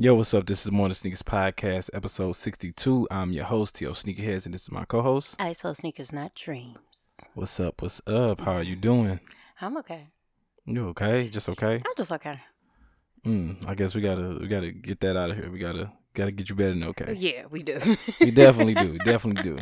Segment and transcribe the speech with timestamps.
[0.00, 0.46] Yo, what's up?
[0.46, 3.08] This is More Than Sneakers Podcast, episode 62.
[3.10, 3.90] I'm your host, T.O.
[3.90, 5.34] Sneakerheads, and this is my co host.
[5.40, 7.16] I sell sneakers, not dreams.
[7.34, 7.82] What's up?
[7.82, 8.42] What's up?
[8.42, 9.18] How are you doing?
[9.60, 10.06] I'm okay.
[10.66, 11.28] You okay?
[11.28, 11.82] Just okay?
[11.84, 12.38] I'm just okay.
[13.26, 15.50] Mm, I guess we gotta we gotta get that out of here.
[15.50, 17.14] We gotta gotta get you better than okay.
[17.14, 17.80] Yeah, we do.
[18.20, 18.92] We definitely do.
[18.92, 19.58] We definitely do.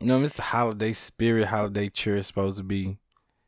[0.00, 2.98] You know, it's the holiday spirit, holiday cheer is supposed to be.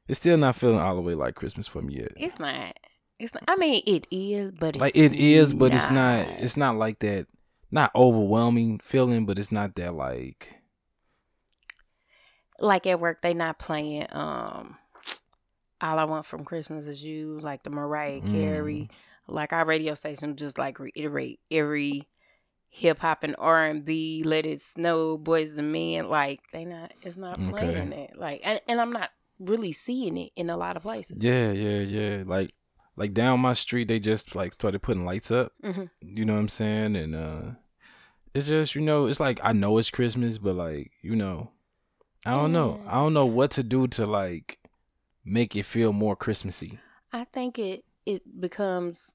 [0.06, 2.12] It's still not feeling all the way like Christmas for me yet.
[2.16, 2.76] It's not.
[3.22, 3.44] It's not.
[3.48, 6.26] I mean, it is, but it's like it is, but it's not.
[6.40, 7.26] It's not like that.
[7.70, 10.56] Not overwhelming feeling, but it's not that like.
[12.58, 14.76] like at work they not playing um
[15.80, 18.88] all i want from christmas is you like the mariah carey
[19.26, 22.06] like our radio station just like reiterate every
[22.68, 27.50] hip-hop and r&b let it snow Boyz II Men like they not it's not Okay.
[27.50, 29.10] playing it like and, and i'm not
[29.40, 32.22] really seeing it in a lot of places Yeah, yeah, yeah.
[32.24, 32.52] Like
[32.96, 35.52] like down my street they just like started putting lights up.
[35.62, 35.90] Mhm.
[36.02, 36.96] You know what I'm saying?
[36.96, 37.42] And uh
[38.34, 41.50] it's just, you know, it's like I know it's Christmas, but like, you know,
[42.24, 42.80] I don't know.
[42.86, 44.58] I don't know what to do to like
[45.24, 46.78] make it feel more Christmassy.
[47.12, 49.12] i think it it becomes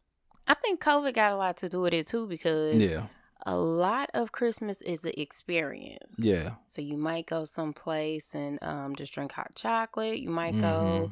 [0.47, 3.08] i think covid got a lot to do with it too because Yeah.
[3.45, 6.52] a lot of christmas is an experience Yeah.
[6.67, 10.19] So you might go someplace and um, just drink hot chocolate.
[10.19, 10.62] You might Mm-hmm.
[10.62, 11.12] go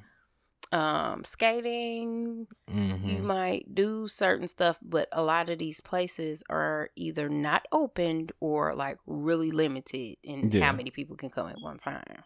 [0.72, 2.48] um, skating.
[2.70, 3.08] Mhm.
[3.18, 8.32] You might do certain stuff, but a lot of these places are either not opened
[8.40, 10.66] or like really limited in Yeah.
[10.66, 12.24] how many people can come at one time.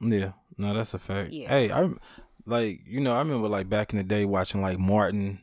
[0.00, 1.32] Yeah, no, that's a fact.
[1.32, 1.48] Yeah.
[1.48, 1.98] Hey, I'm
[2.46, 5.40] like you know I remember like back in the day watching like Martin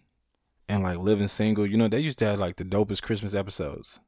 [0.67, 1.65] and like Living Single.
[1.65, 3.99] You know they used to have like the dopest Christmas episodes.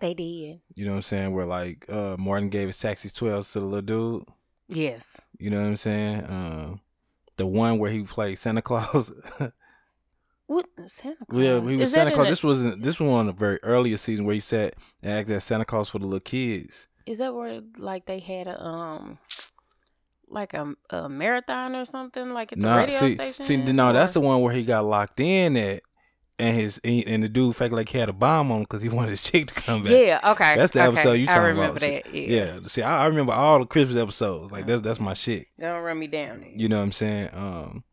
[0.00, 0.60] They did.
[0.74, 1.32] You know what I'm saying?
[1.32, 3.82] Where like uh Martin gave his taxi twelves to the little
[4.20, 4.24] dude.
[4.68, 5.16] Yes.
[5.38, 6.24] You know what I'm saying?
[6.28, 6.80] Um,
[7.36, 9.12] the one where he played Santa Claus.
[10.46, 11.42] What Santa Claus?
[11.42, 12.28] yeah, he was Is Santa Claus.
[12.28, 12.82] This wasn't.
[12.82, 15.64] This was one of the very earliest season where he sat and acted as Santa
[15.64, 16.88] Claus for the little kids.
[17.06, 19.18] Is that where like they had a um
[20.28, 23.44] like a, a marathon or something like at the Nah, radio see, station?
[23.44, 25.82] see, no, that's the one where he got locked in at,
[26.38, 29.10] and his and the dude fake like he had a bomb on because he wanted
[29.10, 29.92] his chick to come back.
[29.92, 30.56] Yeah, okay.
[30.56, 30.98] That's the okay.
[30.98, 31.80] episode you I talking remember about.
[31.80, 32.14] That.
[32.14, 32.54] Yeah.
[32.54, 34.50] Yeah, see, I, I remember all the Christmas episodes.
[34.50, 35.46] Like that's that's my shit.
[35.58, 36.44] Don't run me down.
[36.54, 37.30] You know what I'm saying?
[37.32, 37.84] Um,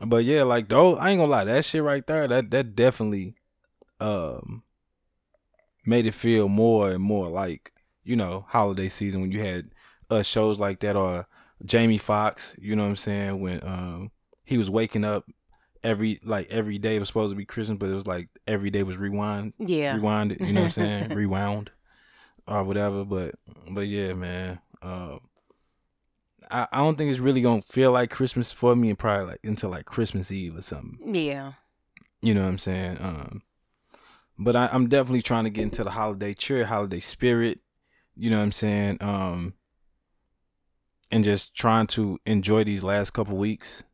[0.00, 3.36] but yeah, like though I ain't gonna lie, that shit right there, that that definitely,
[4.00, 4.62] um,
[5.86, 7.72] made it feel more and more like
[8.02, 9.70] you know holiday season when you had
[10.10, 11.26] uh shows like that or
[11.64, 12.54] Jamie Foxx.
[12.58, 13.40] You know what I'm saying?
[13.40, 14.10] When um
[14.44, 15.24] he was waking up
[15.84, 18.82] every like every day was supposed to be Christmas, but it was like every day
[18.82, 19.94] was rewind Yeah.
[19.94, 21.08] rewind you know what I'm saying?
[21.14, 21.70] Rewound
[22.48, 23.04] or whatever.
[23.04, 23.34] But
[23.70, 24.58] but yeah, man.
[24.82, 25.20] Um
[26.50, 29.40] I, I don't think it's really gonna feel like Christmas for me and probably like
[29.44, 31.14] until like Christmas Eve or something.
[31.14, 31.52] Yeah.
[32.20, 32.98] You know what I'm saying?
[33.00, 33.42] Um
[34.38, 37.60] but I, I'm definitely trying to get into the holiday cheer, holiday spirit,
[38.16, 38.98] you know what I'm saying?
[39.00, 39.54] Um
[41.10, 43.84] and just trying to enjoy these last couple weeks,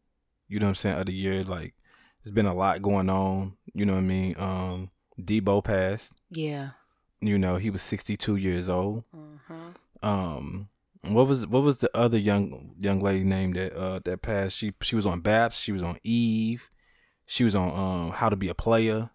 [0.49, 1.45] you know what I'm saying, of the year.
[1.45, 1.75] Like
[2.31, 4.37] there's been a lot going on, you know what I mean?
[4.39, 6.13] Um Deebo passed.
[6.31, 6.71] Yeah.
[7.21, 9.05] you know he was 62 years old.
[9.15, 9.71] Hmm
[10.03, 10.69] um
[11.03, 14.57] what was what was the other young young lady name that uh that passed?
[14.57, 16.71] She she was on baps she was on eve
[17.27, 19.11] she was on um how to be a player.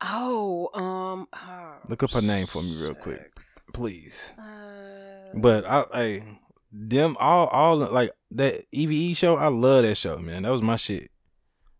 [0.00, 1.28] Oh, um.
[1.32, 3.32] oh, look up her name for me real quick
[3.72, 4.32] please.
[4.38, 6.24] Uh, but i hey
[6.72, 10.42] them all all like that eve show i love that show man.
[10.42, 11.10] That was my shit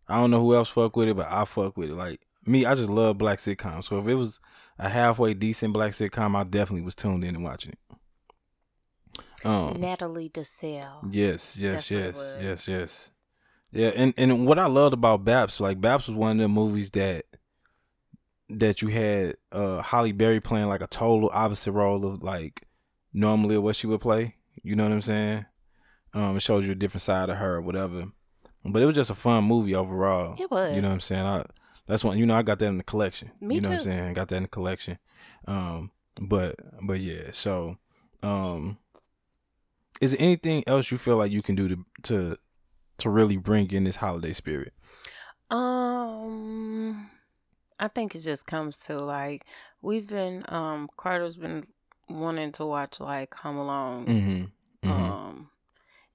[0.08, 2.66] i don't know who else fuck with it but i fuck with it like me
[2.66, 4.40] i just love black sitcoms so if it was
[4.78, 7.78] a halfway decent black sitcom i definitely was tuned in and watching it
[9.44, 11.02] um Natalie Desselle.
[11.10, 13.10] Yes, yes, That's what it yes, yes, yes.
[13.72, 16.90] Yeah, and and what I loved about Baps, like Baps was one of the movies
[16.92, 17.26] that
[18.48, 22.66] that you had uh Halle Berry playing like a total opposite role of like
[23.12, 24.36] normally what she would play.
[24.62, 25.46] You know what I'm saying?
[26.14, 28.06] Um, it shows you a different side of her or whatever.
[28.64, 30.36] But it was just a fun movie overall.
[30.38, 30.74] It was.
[30.74, 31.24] You know what I'm saying?
[31.24, 31.44] I
[31.86, 32.18] that's one.
[32.18, 33.30] You know, I got that in the collection.
[33.40, 33.90] Me you know what I'm too.
[33.90, 34.14] saying?
[34.14, 34.98] Got that in the collection.
[35.46, 37.30] Um, but but yeah.
[37.32, 37.76] So,
[38.22, 38.78] um,
[40.00, 42.36] is there anything else you feel like you can do to to
[42.98, 44.72] to really bring in this holiday spirit?
[45.50, 47.10] Um,
[47.78, 49.44] I think it just comes to like
[49.82, 51.64] we've been um Carter's been
[52.08, 54.06] wanting to watch like Home Alone.
[54.06, 54.90] Mm-hmm.
[54.90, 55.50] Um,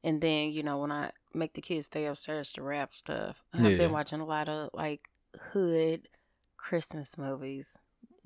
[0.04, 3.78] and then you know when I make the kids stay upstairs to rap stuff, I've
[3.78, 5.02] been watching a lot of like
[5.52, 6.08] hood
[6.58, 7.78] Christmas movies.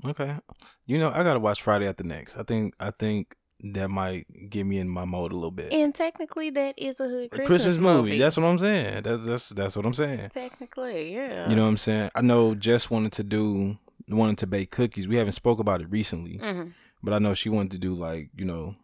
[0.05, 0.38] Okay.
[0.85, 2.38] You know, I gotta watch Friday after next.
[2.38, 5.71] I think I think that might get me in my mode a little bit.
[5.71, 8.09] And technically, that is a hood Christmas, Christmas movie.
[8.09, 8.19] movie.
[8.19, 9.03] That's what I'm saying.
[9.03, 10.29] That's that's that's what I'm saying.
[10.33, 11.49] technically, yeah.
[11.49, 12.11] You know what I'm saying?
[12.15, 13.77] I know Jess wanted to do
[14.09, 15.07] wanted to bake cookies.
[15.07, 16.69] We haven't spoke about it recently, hmm
[17.06, 18.75] but I know she wanted to do like you know,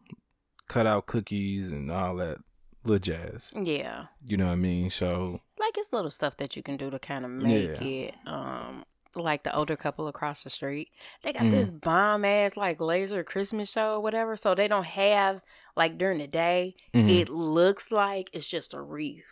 [0.67, 2.37] cut out cookies and all that
[2.83, 3.51] little jazz.
[3.55, 4.05] Yeah.
[4.25, 4.89] You know what I mean?
[4.89, 7.83] So Like it's little stuff that you can do to kind of make Yeah.
[7.83, 8.15] it.
[8.25, 8.85] Um,
[9.15, 10.89] like the older couple across the street,
[11.23, 11.51] they got Mhm.
[11.51, 14.35] this bomb ass like laser Christmas show or whatever.
[14.35, 15.41] So they don't have
[15.75, 16.75] like during the day.
[16.93, 17.09] mhm.
[17.09, 19.25] It looks like it's just a wreath.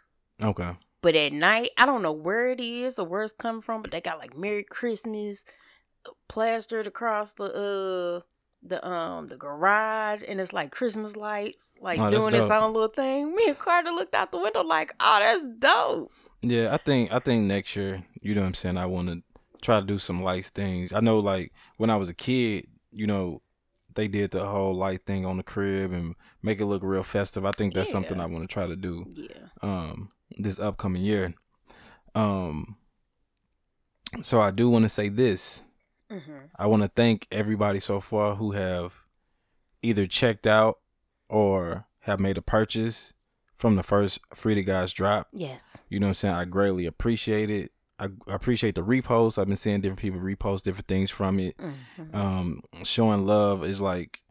[0.44, 3.82] okay, But at night, I don't know where it is or where it's coming from,
[3.82, 5.46] but they got like Merry Christmas
[6.28, 8.22] plastered across the uh
[8.64, 12.90] the um the garage and it's like Christmas lights like Oh, doing its own little
[12.90, 13.36] thing.
[13.36, 16.12] Me and Carter looked out the window like, oh that's dope.
[16.42, 16.74] yeah.
[16.74, 18.78] I think I think next year, you know what I'm saying.
[18.78, 19.22] I want to
[19.62, 20.92] try to do some lights things.
[20.94, 23.42] I know, like when I was a kid, you know,
[23.96, 27.46] they did the whole light thing on the crib and make it look real festive.
[27.46, 29.06] I think that's something I want to try to do.
[29.16, 29.48] Yeah.
[29.62, 31.34] um this upcoming year.
[32.16, 32.76] Um
[34.22, 35.62] so I do want to say this.
[36.12, 36.38] Mm-hmm.
[36.58, 38.94] I want to thank everybody so far who have
[39.82, 40.80] either checked out
[41.30, 43.14] or have made a purchase
[43.56, 45.28] from the first Free to Guys drop.
[45.32, 45.62] Yes.
[45.90, 46.36] You know what I'm saying?
[46.36, 47.72] I greatly appreciate it.
[48.00, 49.38] I I appreciate the reposts.
[49.38, 51.58] I've been seeing different people repost different things from it.
[51.58, 52.16] Mm-hmm.
[52.16, 54.24] Um showing love is like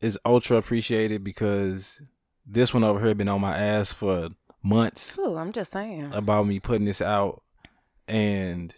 [0.00, 2.02] is ultra appreciated because
[2.44, 4.30] this one over here been on my ass for
[4.62, 6.12] months Ooh, I'm just saying.
[6.12, 7.42] about me putting this out
[8.08, 8.74] and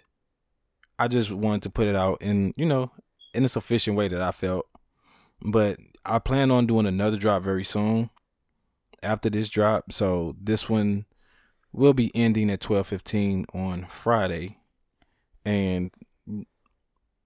[0.99, 2.91] I just wanted to put it out in, you know,
[3.35, 4.67] in a sufficient way that I felt.
[5.41, 8.11] But I plan on doing another drop very soon
[9.03, 9.93] after this drop.
[9.93, 11.07] So this one
[11.73, 14.59] will be ending at 12:15 on Friday.
[15.45, 15.91] And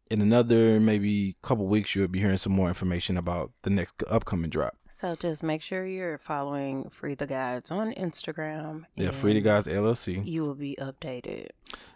[0.09, 4.51] in another maybe couple weeks you'll be hearing some more information about the next upcoming
[4.51, 4.77] drop.
[4.89, 8.85] So just make sure you're following Free the Guys on Instagram.
[8.95, 10.25] Yeah, Free the Guys LLC.
[10.25, 11.49] You will be updated.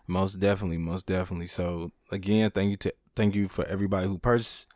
[0.06, 1.46] Most definitely, most definitely.
[1.46, 4.66] So again, thank you to thank you for everybody who purchased.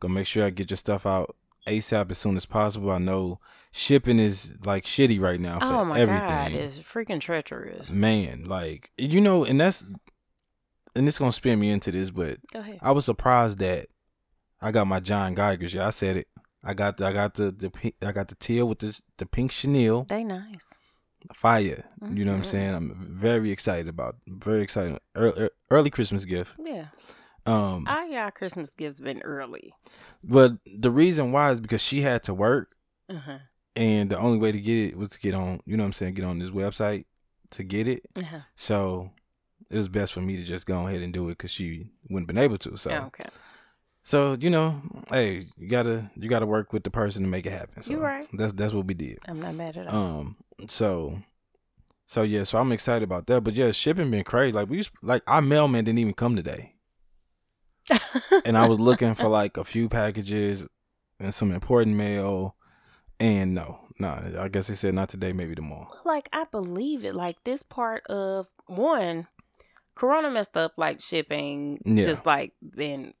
[0.00, 1.34] Go make sure I get your stuff out
[1.66, 2.90] ASAP as soon as possible.
[2.90, 3.40] I know
[3.72, 6.26] shipping is like shitty right now for oh my everything.
[6.28, 7.88] god, it's freaking treacherous.
[7.90, 9.84] Man, like you know, and that's
[10.94, 12.38] and it's gonna spin me into this, but.
[12.80, 13.88] I was surprised that
[14.60, 15.72] I got my John Geigers.
[15.74, 16.28] Yeah, I said it.
[16.62, 19.52] I got the, I got the the I got the teal with the the pink
[19.52, 20.74] chenille They nice.
[21.32, 21.84] Fire.
[22.10, 22.46] You know what I'm Mhm.
[22.46, 22.74] saying?
[22.74, 24.16] I'm very excited about.
[24.26, 24.98] Very excited.
[25.14, 26.52] Early, early Christmas gift.
[26.58, 26.88] Yeah.
[27.46, 29.72] Um, Our y'all Christmas gifts been early.
[30.22, 32.74] but the reason why is because she had to work,
[33.08, 33.38] Uh-huh.
[33.76, 35.60] and the only way to get it was to get on.
[35.66, 36.14] You know what I'm saying?
[36.14, 37.04] Get on this website
[37.50, 38.06] to get it.
[38.16, 38.40] Uh-huh.
[38.56, 39.10] So
[39.70, 42.26] it was best for me to just go ahead and do it because she wouldn't
[42.28, 42.76] been able to.
[42.78, 43.28] So okay.
[44.02, 44.80] so you know,
[45.10, 47.82] hey, you gotta you gotta work with the person to make it happen.
[47.82, 48.26] So You right.
[48.32, 49.18] That's that's what we did.
[49.28, 50.18] I'm not mad at all.
[50.20, 50.36] Um,
[50.68, 51.20] so,
[52.06, 53.42] so yeah, so I'm excited about that.
[53.42, 54.52] But yeah, shipping been crazy.
[54.52, 56.74] Like we used, like our mailman didn't even come today,
[58.44, 60.66] and I was looking for like a few packages
[61.20, 62.56] and some important mail,
[63.20, 65.88] and no, no, I guess he said not today, maybe tomorrow.
[66.04, 67.14] like I believe it.
[67.14, 69.28] Like this part of one,
[69.94, 72.04] Corona messed up like shipping, Yeah.
[72.04, 73.14] just like been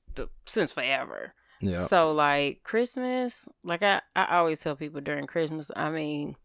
[0.46, 1.34] since forever.
[1.60, 6.36] Yeah, So like Christmas, like I, I always tell people during Christmas, I mean,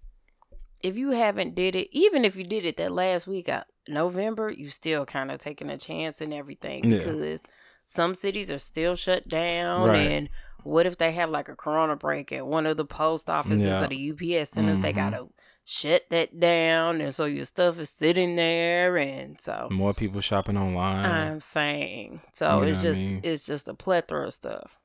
[0.81, 4.49] if you haven't did it, even if you did it that last week of November,
[4.49, 6.99] you still kind of taking a chance and everything Yeah.
[6.99, 7.41] because
[7.85, 9.97] some cities are still shut down Right.
[9.99, 10.29] and
[10.63, 13.83] what if they have like a corona break at one of the post offices Yeah.
[13.83, 14.79] or the UPS centers?
[14.81, 14.95] They Mhm.
[14.95, 15.27] gotta
[15.65, 20.57] shut that down and so your stuff is sitting there and so more people shopping
[20.57, 21.05] online.
[21.05, 22.21] I'm saying.
[22.33, 23.19] So You know it's what I just mean?
[23.23, 24.77] it's just a plethora of stuff.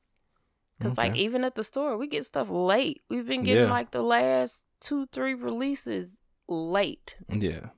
[0.81, 3.01] Cause like even at the store, we get stuff late.
[3.09, 3.69] We've been getting Yeah.
[3.71, 7.15] like the last two, three releases late.
[7.29, 7.69] yeah.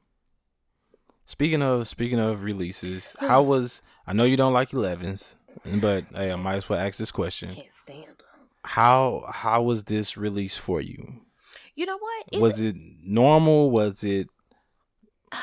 [1.26, 5.36] Speaking of speaking of releases, how was I know you don't like 11s,
[5.82, 7.56] but hey, I might as well ask this question.
[7.56, 8.48] Can't stand them.
[8.64, 11.22] how how was this release for you?
[11.76, 12.42] You know what?
[12.42, 13.72] Was it normal?
[13.72, 14.30] Was it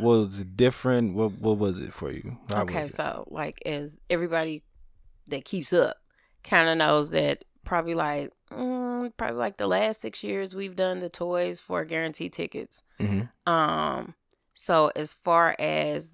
[0.00, 1.14] was it different?
[1.14, 2.38] What what was it for you?
[2.48, 4.62] How okay, so like as everybody
[5.28, 5.96] that keeps up
[6.42, 11.00] kind of knows that probably like mm, probably like the last six years we've done
[11.00, 12.82] the toys for guaranteed tickets.
[12.98, 13.28] Mhm.
[13.46, 14.14] Um,
[14.54, 16.12] so as far as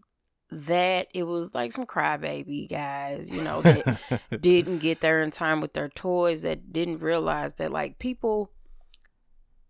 [0.50, 3.98] that, it was like some crybaby guys, you know, that
[4.40, 8.50] didn't get there in time with their toys, that didn't realize that like people.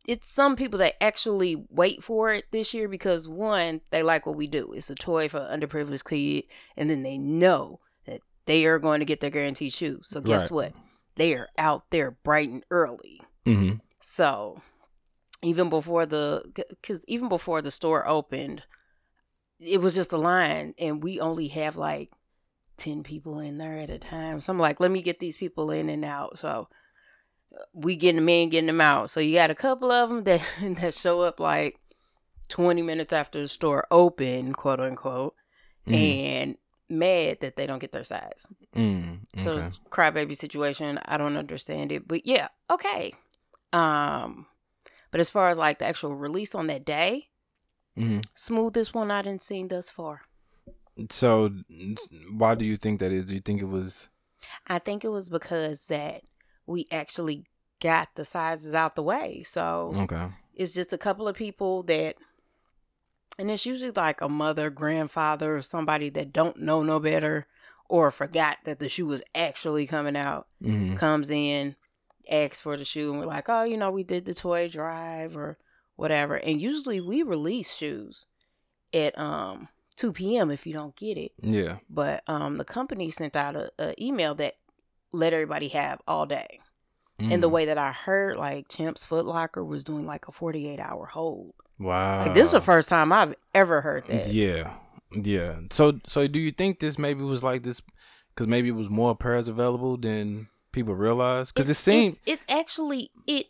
[0.06, 4.37] It's some people that actually wait for it this year because one, they like what
[4.37, 4.73] we do.
[4.73, 6.44] It's a toy for an underprivileged kid,
[6.76, 10.06] and then they know that they are going to get their guaranteed shoes.
[10.08, 10.50] So guess Right.
[10.52, 10.73] what?
[11.16, 13.20] They are out there bright and early.
[13.46, 13.80] Mhm.
[14.00, 14.58] So
[15.42, 18.62] even before the, because even before the store opened,
[19.58, 22.11] it was just a line, and we only have like
[22.76, 24.40] 10 people in there at a time.
[24.40, 26.38] So I'm like, let me get these people in and out.
[26.38, 26.68] So
[27.73, 29.11] we getting them in, getting them out.
[29.11, 30.42] So you got a couple of them that,
[30.80, 31.78] that show up like
[32.49, 35.35] 20 minutes after the store open, quote unquote,
[35.87, 35.94] Mhm.
[35.94, 36.58] and
[36.88, 38.47] mad that they don't get their size.
[38.75, 40.99] Mm, So it's crybaby situation.
[41.05, 43.14] I don't understand it, but yeah, okay.
[43.73, 44.47] Um,
[45.11, 47.28] but as far as like the actual release on that day,
[47.97, 48.25] Mhm.
[48.35, 50.23] smoothest one I didn't seen thus far.
[51.11, 51.50] So
[52.31, 53.26] why do you think that is?
[53.26, 54.09] Do you think it was?
[54.66, 56.23] I think it was because that
[56.66, 57.45] we actually
[57.81, 59.43] got the sizes out the way.
[59.45, 60.28] So Okay.
[60.55, 62.16] it's just a couple of people that
[63.38, 67.47] and it's usually like a mother, grandfather, or somebody that don't know no better
[67.88, 70.49] or forgot that the shoe was actually coming out.
[70.62, 71.76] hmm Comes in,
[72.31, 75.37] asks for the shoe, and we're like, Oh, you know, we did the toy drive
[75.37, 75.59] or
[75.97, 76.37] whatever.
[76.37, 78.26] And usually we release shoes
[78.93, 81.33] at um two PM if you don't get it.
[81.40, 81.78] Yeah.
[81.88, 84.55] But um the company sent out a, a email that
[85.12, 86.61] let everybody have all day.
[87.18, 87.52] And the Mm.
[87.52, 91.54] way that I heard, like Champs Foot Locker was doing like a 48 hour hold.
[91.78, 92.20] Wow.
[92.23, 94.26] Like this is the first time I've ever heard that.
[94.26, 94.75] Uh, Yeah.
[95.12, 95.56] Yeah.
[95.70, 97.80] So so do you think this maybe was like this
[98.35, 101.54] because maybe it was more pairs available than people realized?
[101.54, 103.46] Because it seems it's, it's actually it.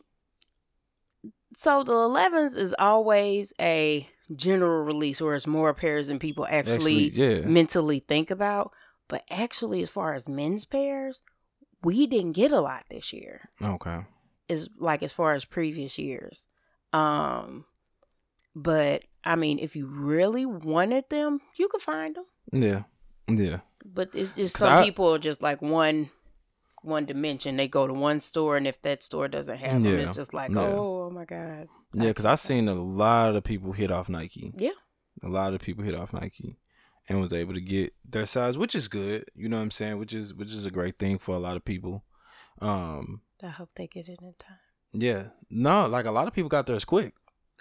[1.57, 7.07] So the 11th is always a general release, where it's more pairs than people actually,
[7.07, 7.47] actually, yeah.
[7.47, 8.73] mentally think about.
[9.09, 11.23] But actually, as far as men's pairs,
[11.83, 13.49] we didn't get a lot this year.
[13.63, 14.01] Okay.
[14.49, 16.47] Is like as far as previous years.
[16.93, 17.65] Um,
[18.55, 22.25] but I mean, if you really wanted them, you could find them.
[22.53, 22.83] Yeah.
[23.29, 23.61] Yeah.
[23.85, 26.11] But it's just some I- people are just like one
[26.83, 27.57] one dimension.
[27.57, 30.53] They go to one store, and if that store doesn't have them, it's just like,
[30.53, 30.61] yeah.
[30.61, 31.69] oh, oh my god.
[31.93, 32.09] Yeah.
[32.09, 34.53] Because I've seen a lot of people hit off Nike.
[34.57, 34.71] Yeah.
[35.25, 36.57] A lot of people hit off Nike
[37.09, 39.31] and was able to get their size, which is good.
[39.35, 39.99] You know what I'm saying?
[39.99, 42.05] Which is which is a great thing for a lot of people.
[42.61, 43.21] Um.
[43.43, 44.57] I hope they get it in time.
[44.93, 45.25] Yeah.
[45.51, 45.87] No.
[45.87, 47.13] Like a lot of people got theirs quick.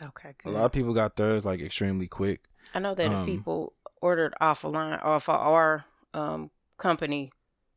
[0.02, 2.42] Okay, A lot of people got theirs like extremely quick.
[2.74, 7.32] I know that um, if people ordered off a line off of our um company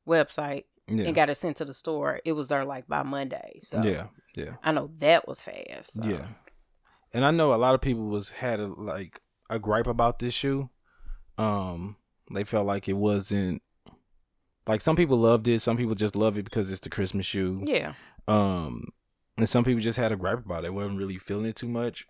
[0.06, 1.06] website Yeah.
[1.06, 3.60] and got it sent to the store, it was there like by Monday.
[3.70, 4.06] So Yeah.
[4.34, 4.54] Yeah.
[4.62, 5.94] I know that was fast.
[6.02, 6.08] so.
[6.08, 6.26] Yeah.
[7.12, 9.20] And I know a lot of people was had a, like
[9.50, 10.70] a gripe about this shoe.
[11.38, 11.96] Um,
[12.32, 13.62] they felt like it wasn't
[14.66, 17.62] like some people loved it, some people just love it because it's the Christmas shoe.
[17.66, 17.94] Yeah.
[18.26, 18.88] Um,
[19.38, 20.74] and some people just had a gripe about it.
[20.74, 22.06] wasn't really feeling it too much.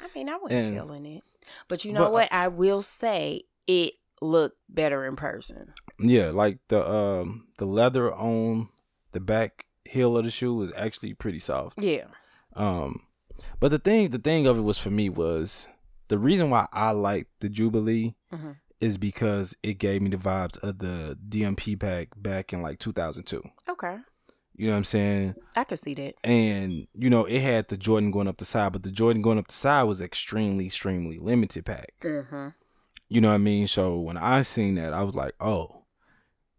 [0.00, 1.24] I mean, I wasn't And- feeling it.
[1.66, 2.32] But you know But- uh, what?
[2.32, 5.72] I will say it looked better in person.
[5.98, 8.68] Yeah, like the um the leather on
[9.12, 11.78] the back heel of the shoe was actually pretty soft.
[11.82, 12.06] Yeah.
[12.54, 13.02] Um,
[13.60, 15.68] but the thing, the thing of it was for me was
[16.08, 18.56] the reason why I liked the Jubilee Mhm.
[18.80, 23.42] Is because it gave me the vibes of the DMP pack back in like 2002.
[23.68, 23.96] Okay.
[24.54, 25.34] You know what I'm saying?
[25.54, 26.14] I could see that.
[26.24, 29.38] And you know, it had the Jordan going up the side, but the Jordan going
[29.38, 31.94] up the side was extremely, extremely limited pack.
[32.02, 32.48] Mm-hmm.
[33.08, 33.66] You know what I mean?
[33.68, 35.84] So when I seen that, I was like, oh,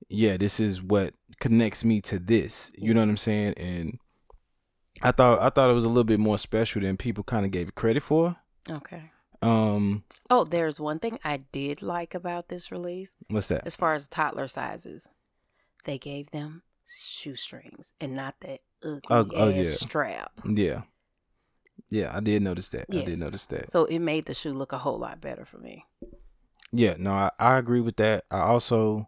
[0.07, 2.71] yeah, this is what connects me to this.
[2.75, 3.53] You know what I'm saying?
[3.55, 3.99] And
[5.01, 7.51] I thought I thought it was a little bit more special than people kind of
[7.51, 8.37] gave it credit for.
[8.69, 9.11] Okay.
[9.41, 13.65] Um, Oh, there's one thing I did like about this release what's that?
[13.65, 15.07] as far as toddler sizes.
[15.85, 19.63] They gave them shoestrings and not that ugly Oh, oh, ass yeah.
[19.63, 20.31] strap.
[20.45, 20.81] Yeah,
[21.89, 22.85] yeah, I did notice that.
[22.91, 23.71] I did notice that.
[23.71, 25.85] So it made the shoe look a whole lot better for me.
[26.71, 28.25] Yeah, no, I, I agree with that.
[28.29, 29.07] I also,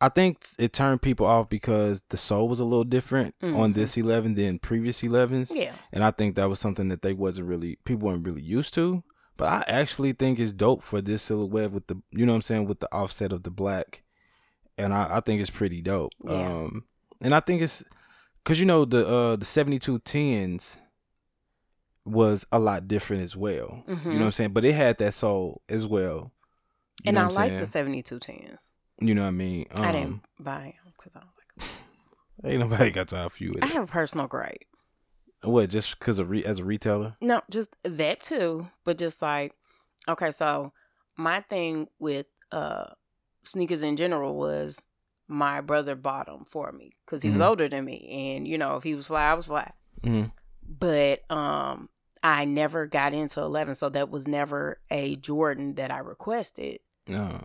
[0.00, 3.74] I think it turned people off because the sole was a little different on Mhm.
[3.74, 5.50] this 11 than previous 11s.
[5.54, 5.74] Yeah.
[5.92, 9.02] and I think that was something that they wasn't really people weren't really used to.
[9.38, 12.42] But I actually think it's dope for this silhouette with the you know what I'm
[12.42, 14.02] saying with the offset of the black,
[14.76, 16.12] and I, I think it's pretty dope.
[16.24, 16.32] Yeah.
[16.48, 16.84] Um,
[17.22, 17.82] and I think it's
[18.44, 20.78] because you know the uh the 72 tens
[22.04, 23.84] was a lot different as well.
[23.86, 24.52] You know what I'm saying?
[24.52, 26.32] But it had that soul as well.
[27.04, 27.60] You And I like saying?
[27.60, 28.70] the 72 tens.
[29.00, 29.66] You know what I mean?
[29.72, 31.28] Um, I didn't buy them because I don't
[31.60, 32.50] like them.
[32.50, 33.54] Ain't nobody got time for you.
[33.62, 34.64] I have a personal gripe.
[35.42, 35.70] What?
[35.70, 37.14] Just because of re- as a retailer?
[37.20, 38.66] No, just that too.
[38.84, 39.54] But just like,
[40.08, 40.72] okay, so
[41.16, 42.86] my thing with uh
[43.44, 44.78] sneakers in general was
[45.28, 47.46] my brother bought them for me because he was Mhm.
[47.46, 49.72] older than me, and you know if he was fly, I was fly.
[50.02, 50.24] hmm
[50.66, 51.88] But um,
[52.22, 56.80] I never got into eleven, so that was never a Jordan that I requested.
[57.06, 57.42] No.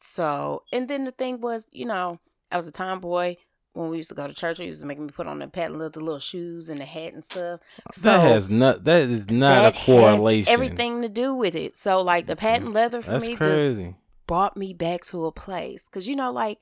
[0.00, 2.18] So, and then the thing was, you know,
[2.50, 3.36] I was a tomboy.
[3.76, 5.48] When we used to go to church, they used to make me put on the
[5.48, 7.60] patent leather little shoes and the hat and stuff.
[7.92, 8.84] So that has not.
[8.84, 10.52] That is not that a has correlation.
[10.52, 11.76] everything to do with it.
[11.76, 13.82] So, like the patent leather for That's me just
[14.26, 16.58] brought me back to a place because you know, like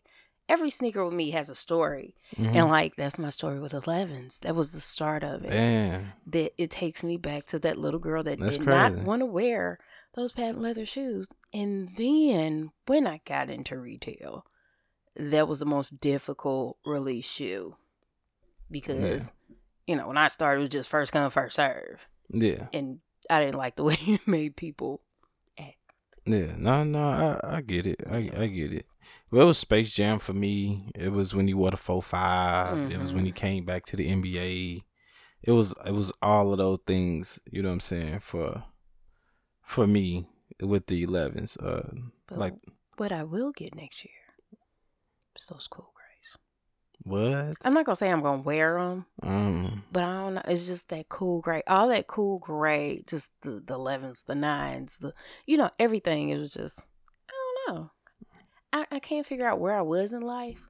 [0.49, 2.55] every sneaker with me has a story, Mhm.
[2.55, 4.39] and like that's my story with 11s.
[4.41, 5.51] That was the start of it.
[5.51, 6.13] Damn.
[6.27, 9.27] That it takes me back to that little girl that That's did not want to
[9.27, 9.79] wear
[10.15, 14.45] those patent leather shoes, and then when I got into retail,
[15.17, 17.75] that was the most difficult release shoe
[18.71, 19.33] because
[19.87, 22.67] you know when I started it was just first come first serve, Yeah.
[22.73, 25.01] and I didn't like the way it made people.
[25.59, 25.77] Act.
[26.27, 26.55] Yeah.
[26.57, 28.01] No, no, I, I get it.
[28.11, 28.87] I, I get it.
[29.31, 30.91] Well, it was Space Jam for me.
[30.95, 32.91] It was when he wore the four five.
[32.91, 33.37] It was when he Mhm.
[33.37, 34.83] came back to the NBA.
[35.43, 37.39] It was it was all of those things.
[37.51, 38.65] You know what I'm saying for
[39.63, 40.29] for me
[40.63, 41.57] with the 11s.
[41.63, 41.91] Uh,
[42.29, 42.55] But like
[42.97, 44.15] what I will get next year
[45.49, 46.37] those cool grays.
[47.03, 47.57] what?
[47.65, 49.85] I'm not gonna say I'm gonna wear them, Um.
[49.93, 50.43] but I don't know.
[50.47, 54.97] It's just that cool gray, all that cool gray, just the the 11s, the nines,
[55.01, 55.13] the
[55.47, 56.31] you know everything.
[56.31, 56.81] It was just
[57.29, 57.33] I
[57.67, 57.91] don't know.
[58.73, 60.61] I I can't figure out where I was in life,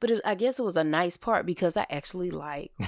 [0.00, 2.70] but it, I guess it was a nice part because I actually like.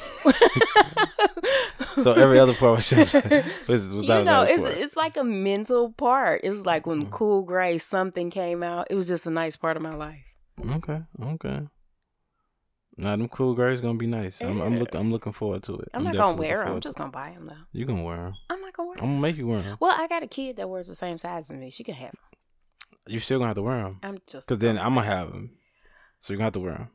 [2.02, 4.76] So every other part was just was, was you know, it's part.
[4.76, 6.40] it's like a mental part.
[6.42, 7.10] It was like when Mhm.
[7.12, 8.88] Cool Gray something came out.
[8.90, 10.24] It was just a nice part of my life.
[10.70, 11.60] Okay, okay.
[12.96, 14.40] Nah, them cool grays gonna be nice.
[14.40, 15.00] I'm, I'm looking.
[15.00, 15.88] I'm looking forward to it.
[15.92, 16.74] I'm, not gonna wear them.
[16.74, 17.56] I'm just gonna buy them though.
[17.72, 18.34] You can wear them.
[18.50, 19.04] I'm not gonna wear them.
[19.04, 19.76] I'm gonna make you wear them.
[19.80, 21.70] Well, I got a kid that wears the same size as me.
[21.70, 22.20] She can have them.
[23.08, 23.98] You still gonna have to wear them.
[24.02, 25.50] I'm just Cause then I'm gonna have them.
[26.20, 26.88] So you're gonna have to wear them.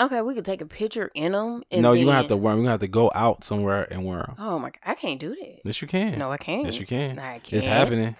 [0.00, 0.22] okay.
[0.22, 1.62] We could take a picture in them.
[1.70, 2.52] And No, you're gonna have to wear.
[2.54, 2.60] Them.
[2.60, 4.36] You're gonna have to go out somewhere and wear them.
[4.38, 4.70] Oh my!
[4.70, 5.60] god, I can't do that.
[5.64, 6.18] Yes, you can.
[6.18, 6.64] No, I can't.
[6.64, 7.18] Yes, you can.
[7.18, 7.52] I can't.
[7.52, 8.16] It's happening.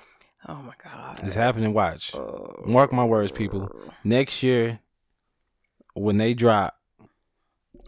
[0.49, 1.20] Oh my god.
[1.23, 1.73] It's happening.
[1.75, 2.14] Watch.
[2.14, 2.62] Oh.
[2.66, 3.70] Mark my words, people.
[4.04, 4.80] Next year,
[5.94, 6.76] when they drop,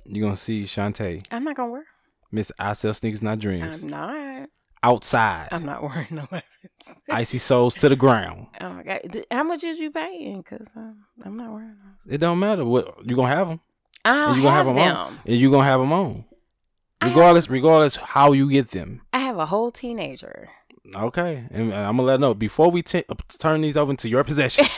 [0.05, 1.85] you're gonna see Shantae, I'm not gonna wear.
[2.31, 4.49] Miss I Sell Sneakers Not Dreams, I'm not.
[4.83, 6.45] outside, I'm not wearing no weapons.
[7.11, 8.49] icy soles to the ground.
[8.61, 9.25] Oh my god!
[9.31, 10.43] How much is you paying?
[10.43, 11.99] Cause um, I'm not wearing them.
[12.09, 13.61] It don't matter what you gonna have them,
[14.05, 14.77] you gonna have, have, them.
[14.77, 16.25] them on, and you gonna have them on,
[17.01, 19.03] I have- regardless, regardless how you get them.
[19.13, 20.49] I have a whole teenager.
[20.95, 23.05] Okay, and I'm gonna let her know before we t-
[23.39, 24.67] turn these over into your possession.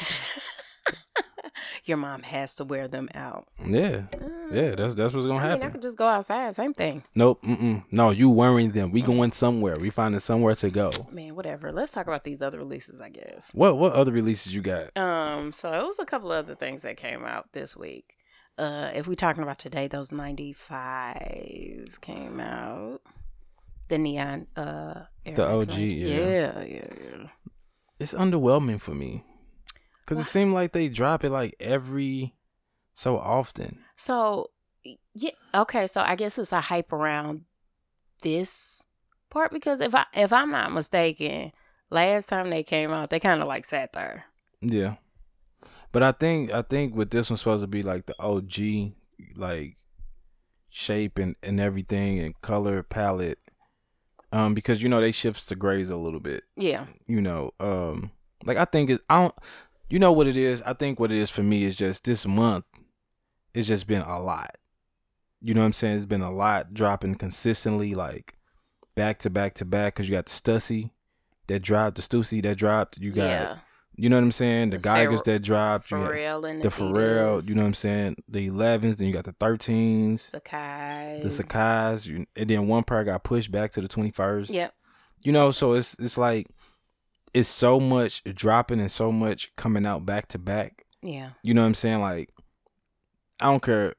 [1.87, 3.47] Your mom has to wear them out.
[3.63, 4.05] yeah,
[4.51, 5.73] yeah, that's that's what's gonna I mean, I happen.
[5.73, 6.55] could just go outside.
[6.57, 7.03] Same thing.
[7.15, 7.85] Nope, mm-mm.
[7.91, 8.91] no, you wearing them.
[8.91, 9.77] We going somewhere.
[9.79, 10.91] We finding somewhere to go.
[11.13, 11.73] Man, whatever.
[11.73, 13.45] Let's talk about these other releases, I guess.
[13.53, 14.97] What what other releases you got?
[14.97, 18.17] Um, so it was a couple of other things that came out this week.
[18.57, 23.03] Uh, if we're talking about today, those 95s came out.
[23.89, 26.17] The neon, uh, Air The OG, yeah.
[26.17, 27.27] yeah, yeah, yeah.
[27.99, 29.25] It's underwhelming for me
[30.01, 32.35] because it seemed like they drop it like every
[32.95, 33.79] so often.
[33.97, 34.51] So,
[35.15, 35.87] yeah, okay.
[35.87, 37.43] So I guess it's a hype around
[38.23, 38.85] this
[39.31, 41.53] part because if I if I'm not mistaken,
[41.91, 44.25] last time they came out, they kind of like sat there.
[44.61, 44.95] Yeah,
[45.93, 48.93] but I think I think with this one's supposed to be like the OG
[49.37, 49.77] like
[50.71, 53.39] shape and and everything and color palette.
[54.35, 56.43] Um, because you know they shifts to grays a little bit.
[56.57, 58.11] Yeah, you know, um,
[58.45, 59.35] like I think it's I don't,
[59.89, 60.61] you know what it is.
[60.63, 62.65] I think what it is for me is just this month.
[63.55, 64.57] It's just been a lot.
[65.41, 65.97] You know what I'm saying?
[65.97, 68.35] It's been a lot dropping consistently, like
[68.97, 69.95] back to back to back.
[69.95, 70.91] Cause you got the Stussy
[71.47, 72.99] that dropped, the Stussy that dropped.
[72.99, 73.59] You got, yeah.
[73.97, 74.71] You know what I'm saying?
[74.71, 75.91] The, The Geigers Pharrell- that dropped.
[75.91, 77.47] Pharrell and the Pharrell.
[77.49, 78.17] You know what I'm saying?
[78.29, 78.97] The 11s.
[78.97, 81.23] Then you got the 13s, Sacai.
[81.23, 82.07] the Sacai's.
[82.07, 84.75] You, and then one pair got pushed back to the 21st Yep.
[85.23, 86.49] you know so it's it's like
[87.33, 91.31] it's so much dropping and so much coming out back to back Yeah.
[91.43, 92.31] you know what i'm saying like
[93.41, 93.95] i don't care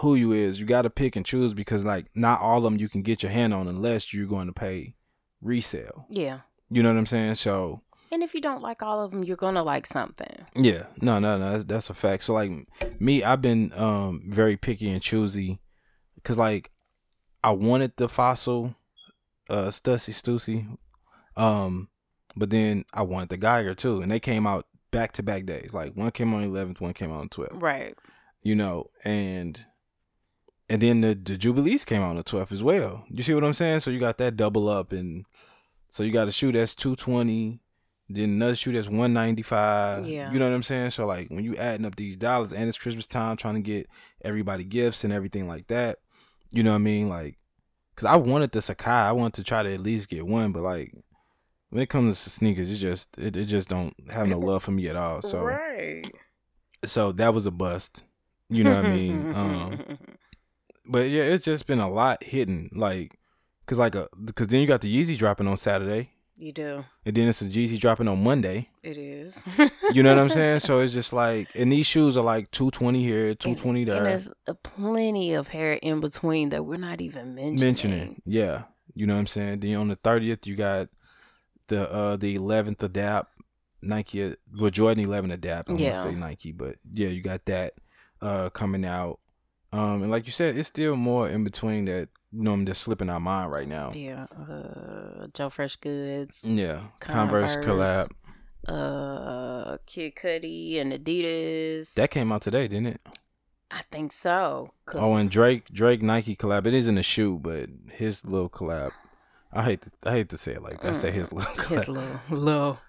[0.00, 2.76] who you is you got to pick and choose because like not all of them
[2.78, 4.94] you can get your hand on unless you're going to pay
[5.40, 6.40] resale Yeah.
[6.70, 7.80] you know what i'm saying so
[8.12, 10.44] And if you don't like all of them, you're gonna like something.
[10.54, 10.84] yeah.
[11.00, 12.22] No no no that's, that's a fact.
[12.24, 12.52] So like
[13.00, 15.60] me i've been um very picky and choosy
[16.16, 16.70] because like
[17.42, 18.74] i wanted the fossil
[19.50, 20.76] uh stussy stussy
[21.36, 21.88] um
[22.36, 25.72] but then i wanted the geiger too and they came out back to back days.
[25.72, 27.96] Like one came on 11th one came out on 12th Right.
[28.42, 29.64] you know and
[30.68, 33.04] and then the, the jubilees came out on the 12th as well.
[33.10, 33.80] You see what i'm saying?
[33.80, 35.24] So you got that double up and
[35.88, 37.60] so you got a shoe that's 220
[38.14, 40.32] then another shoe that's 195 Yeah.
[40.32, 42.78] you know what i'm saying so like when you adding up these dollars and it's
[42.78, 43.88] christmas time trying to get
[44.24, 45.98] everybody gifts and everything like that
[46.50, 47.38] you know what i mean like
[47.94, 50.62] because i wanted the sacai i wanted to try to at least get one but
[50.62, 50.92] like
[51.70, 54.72] when it comes to sneakers it just it, it just don't have no love for
[54.72, 56.10] me at all so right.
[56.84, 58.02] so that was a bust
[58.48, 59.98] you know what i mean um
[60.84, 63.16] but yeah, it's just been a lot hitting, like,
[63.66, 66.10] cause like a, cause then you got the Yeezy dropping on Saturday.
[66.36, 66.84] You do.
[67.04, 68.68] and then it's a Jeezy dropping on Monday.
[68.82, 69.36] It is.
[69.92, 70.60] You know what I'm saying?
[70.66, 73.90] So it's just like, and these shoes are like two twenty here, two twenty And
[73.92, 74.02] there.
[74.04, 77.60] there's a plenty of hair in between that we're not even mentioning.
[77.60, 78.22] mentioning.
[78.24, 78.62] Yeah.
[78.94, 79.60] You know what I'm saying?
[79.60, 80.88] Then on the thirtieth you got
[81.68, 83.30] the uh the eleventh adapt
[83.80, 85.68] Nike well Jordan eleven adapt.
[85.70, 85.92] I'm Yeah.
[85.92, 87.74] gonna say Nike, but yeah, you got that
[88.20, 89.20] uh coming out.
[89.72, 93.08] Um and like you said, it's still more in between that you know just slipping
[93.10, 93.90] our mind right now.
[93.94, 94.26] Yeah.
[94.36, 96.44] Uh, Joe Fresh Goods.
[96.48, 96.80] Yeah.
[97.00, 98.08] Converse, Converse.
[98.08, 98.10] collab.
[98.68, 101.92] Uh, Kid Cudi and Adidas.
[101.94, 103.00] That came out today, didn't it?
[103.70, 104.72] I think so.
[104.94, 106.66] Oh, and Drake Drake Nike collab.
[106.66, 108.92] It isn't a shoe, but his little collab.
[109.52, 110.94] I hate to I hate to say it like that.
[110.94, 111.68] I say his little collab.
[111.78, 112.80] his little, little.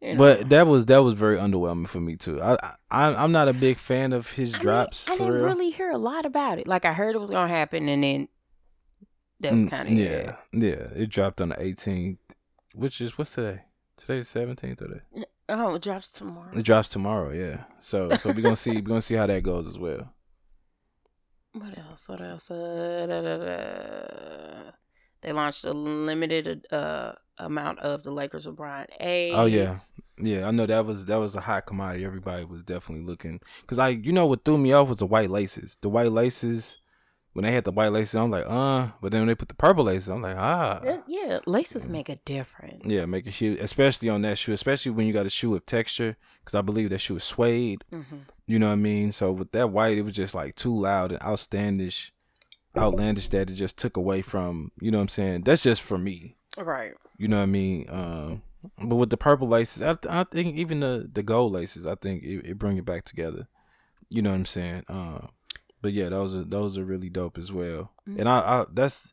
[0.00, 0.18] You know.
[0.18, 2.42] But that was that was very underwhelming for me too.
[2.42, 2.56] I,
[2.90, 5.44] I I'm not a big fan of his I mean, drops I for didn't real.
[5.44, 6.66] really hear a lot about it.
[6.66, 8.28] Like I heard it was gonna happen, and then
[9.40, 10.88] that was Mm, kind of yeah yeah.
[10.94, 12.18] It dropped on the 18th,
[12.74, 13.62] which is what's today?
[13.96, 16.50] Today's 17th or the, Oh, it drops tomorrow.
[16.56, 17.30] it drops tomorrow.
[17.32, 17.64] Yeah.
[17.80, 20.12] So so we're gonna see we're gonna see how that goes as well.
[21.52, 22.06] What else?
[22.08, 22.50] What else?
[22.50, 24.70] Uh, da, da, da.
[25.22, 29.32] They launched a limited uh amount of the Lakers of LeBron A.
[29.32, 29.78] Oh yeah,
[30.18, 30.46] yeah.
[30.46, 32.04] I know that was that was a hot commodity.
[32.04, 35.30] Everybody was definitely looking because I you know what threw me off was the white
[35.30, 35.78] laces.
[35.80, 36.78] The white laces
[37.36, 39.54] when they had the white laces, I'm like uh, but then when they put the
[39.54, 40.80] purple laces, I'm like ah.
[40.80, 42.84] Uh, yeah, laces make a difference.
[42.86, 45.66] Yeah, make a shoe, especially on that shoe, especially when you got a shoe with
[45.66, 47.84] texture, because I believe that shoe is suede.
[47.90, 49.12] hmm You know what I mean?
[49.12, 52.10] So with that white, it was just like too loud and outlandish,
[52.74, 54.72] outlandish that it just took away from.
[54.80, 55.42] You know what I'm saying?
[55.42, 56.36] That's just for me.
[56.56, 56.94] Right.
[57.18, 57.84] You know what I mean?
[57.90, 58.42] Um,
[58.82, 62.22] but with the purple laces, I, I think even the the gold laces, I think
[62.22, 63.46] it, it bring it back together.
[64.08, 64.84] You know what I'm saying?
[64.88, 65.26] Uh,
[65.82, 67.92] but yeah, those are those are really dope as well.
[68.06, 69.12] And I, I that's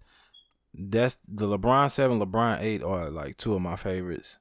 [0.73, 4.39] that's the LeBron seven, LeBron eight are like two of my favorites.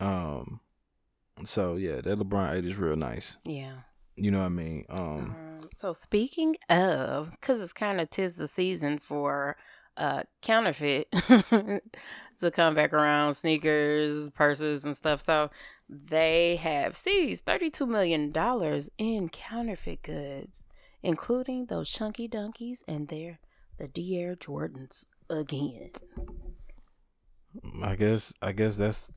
[0.00, 0.60] Um,
[1.44, 3.36] so yeah, that LeBron eight is real nice.
[3.44, 3.74] Yeah.
[4.16, 4.84] You know what I mean?
[4.90, 9.56] Um, Um, so speaking of, because it's kind of tis the season for
[9.96, 11.06] uh counterfeit
[12.40, 15.20] to come back around, sneakers, purses, and stuff.
[15.20, 15.50] So
[15.88, 20.66] they have seized thirty-two million dollars in counterfeit goods,
[21.02, 23.38] including those Chunky Dunkys and their
[23.78, 25.90] the Dior Jordans again.
[27.82, 29.10] I guess I guess that's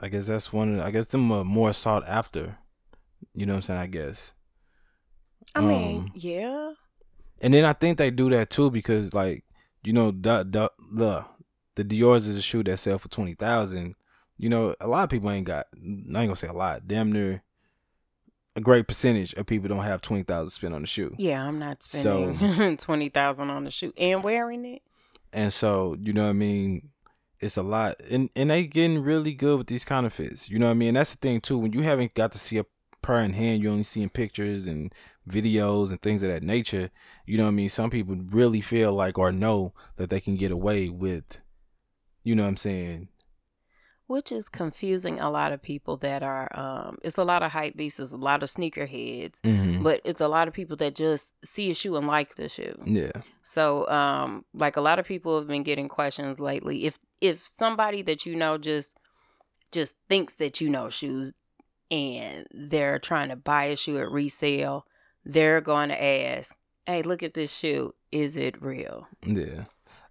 [0.00, 0.80] I guess that's one.
[0.80, 2.58] I guess them are more sought after.
[3.34, 3.80] You know what I'm saying?
[3.80, 4.32] I guess.
[5.54, 6.72] I mean, Um, yeah,
[7.40, 9.44] And then I think they do that too because like
[9.82, 11.24] you know the the the
[11.74, 13.94] the Dior's is a shoe that sell for twenty thousand.
[14.38, 15.66] You know a lot of people ain't got.
[15.74, 16.88] I ain't gonna say a lot.
[16.88, 17.42] Damn near
[18.56, 21.14] a great percentage of people don't have twenty thousand spent on the shoe.
[21.18, 24.82] yeah, I'm not So- spending twenty thousand on the shoe and wearing it.
[25.32, 26.90] And so you know what I mean.
[27.40, 30.48] It's a lot, and and they getting really good with these counterfeits.
[30.48, 30.94] You know what I mean.
[30.94, 31.58] That's the thing too.
[31.58, 32.64] When you haven't got to see a
[33.02, 34.94] pair in hand, you only seeing pictures and
[35.28, 36.90] videos and things of that nature.
[37.26, 37.68] You know what I mean.
[37.68, 41.40] Some people really feel like or know that they can get away with.
[42.22, 43.08] You know what I'm saying.
[44.14, 47.76] Which is confusing a lot of people that are um it's a lot of hype
[47.76, 49.82] beasts it's a lot of sneakerheads Mm-hmm.
[49.82, 52.76] but it's a lot of people that just see a shoe and like the shoe
[53.00, 53.16] Yeah.
[53.42, 53.62] so
[54.00, 58.24] um like a lot of people have been getting questions lately if if somebody that
[58.26, 58.90] you know just
[59.72, 61.32] just thinks that you know shoes
[61.90, 64.86] and they're trying to buy a shoe at resale
[65.24, 66.54] they're going to ask
[66.86, 69.64] hey look at this shoe is it real Yeah.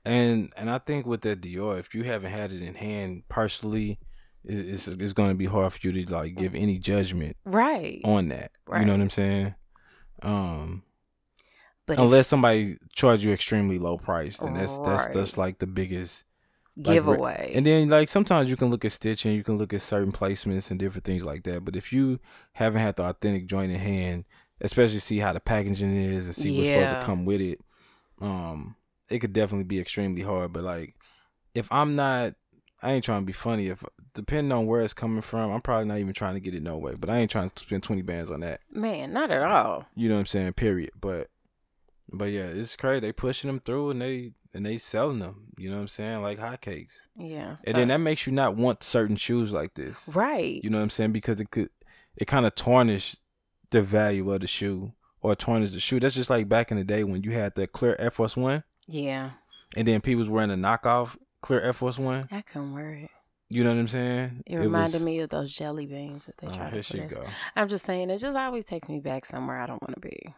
[0.06, 4.00] And and I think with that Dior, if you haven't had it in hand personally,
[4.44, 8.02] it, it's it's going to be hard for you to like give any judgment right
[8.04, 8.52] on that.
[8.72, 9.56] You know what I'm saying?
[10.22, 10.84] Um.
[11.86, 15.14] but if- unless somebody charge you extremely low price, then that's that's Right.
[15.14, 16.26] that's like the biggest
[16.76, 19.82] like, giveaway And then like sometimes you can look at stitching, you can look at
[19.82, 21.64] certain placements and different things like that.
[21.64, 22.20] But if you
[22.54, 24.26] haven't had the authentic joint in hand,
[24.60, 27.62] especially see how the packaging is and see what's supposed to come with it,
[28.20, 28.76] um,
[29.14, 30.52] it could definitely be extremely hard.
[30.52, 30.96] But like
[31.54, 32.34] if I'm not
[32.82, 33.68] I ain't trying to be funny.
[33.68, 36.62] If depending on where it's coming from, I'm probably not even trying to get it
[36.62, 36.96] no way.
[36.96, 38.60] But I ain't trying to spend twenty bands on that.
[38.70, 40.54] man not at all You know what I'm saying?
[40.54, 40.92] Period.
[41.00, 41.30] But
[42.12, 43.00] but yeah, it's crazy.
[43.00, 45.54] They pushing them through and they and they selling them.
[45.58, 46.22] You know what I'm saying?
[46.22, 47.08] Like hotcakes.
[47.16, 50.10] yeah And then that makes you not want certain shoes like this.
[50.14, 50.62] Right.
[50.64, 51.14] You know what I'm saying?
[51.14, 51.70] Because it could
[52.18, 53.16] it kind of tarnish
[53.70, 56.00] the value of the shoe or tarnish the shoe.
[56.00, 58.64] That's just like back in the day when you had the clear Air Force One
[58.88, 59.32] yeah.
[59.76, 62.28] and then people was wearing a knockoff clear Air Force One.
[62.32, 63.10] I couldn't wear it.
[63.50, 64.44] You know what I'm saying?
[64.48, 67.00] It reminded was- me of those jelly beans that they Oh, try here to she
[67.02, 67.26] put go.
[67.56, 70.34] I'm just saying, it just always takes me back somewhere I don't want to be.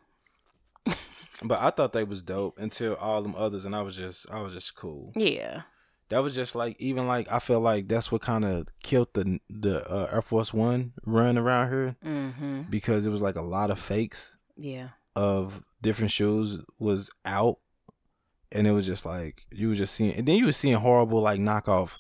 [1.44, 4.42] But I thought they was dope until all them others, and I was just I
[4.42, 5.12] was just cool.
[5.16, 5.64] Yeah.
[6.10, 9.40] that was just like even like I feel like that's what kind of killed the
[9.50, 12.62] the uh, Air Force One run around here Mm-hmm.
[12.70, 14.90] because it was like a lot of fakes Yeah.
[15.16, 17.58] of different shoes was out,
[18.56, 21.22] and it was just like you were just seeing, and then you were seeing horrible
[21.22, 21.92] like knockoff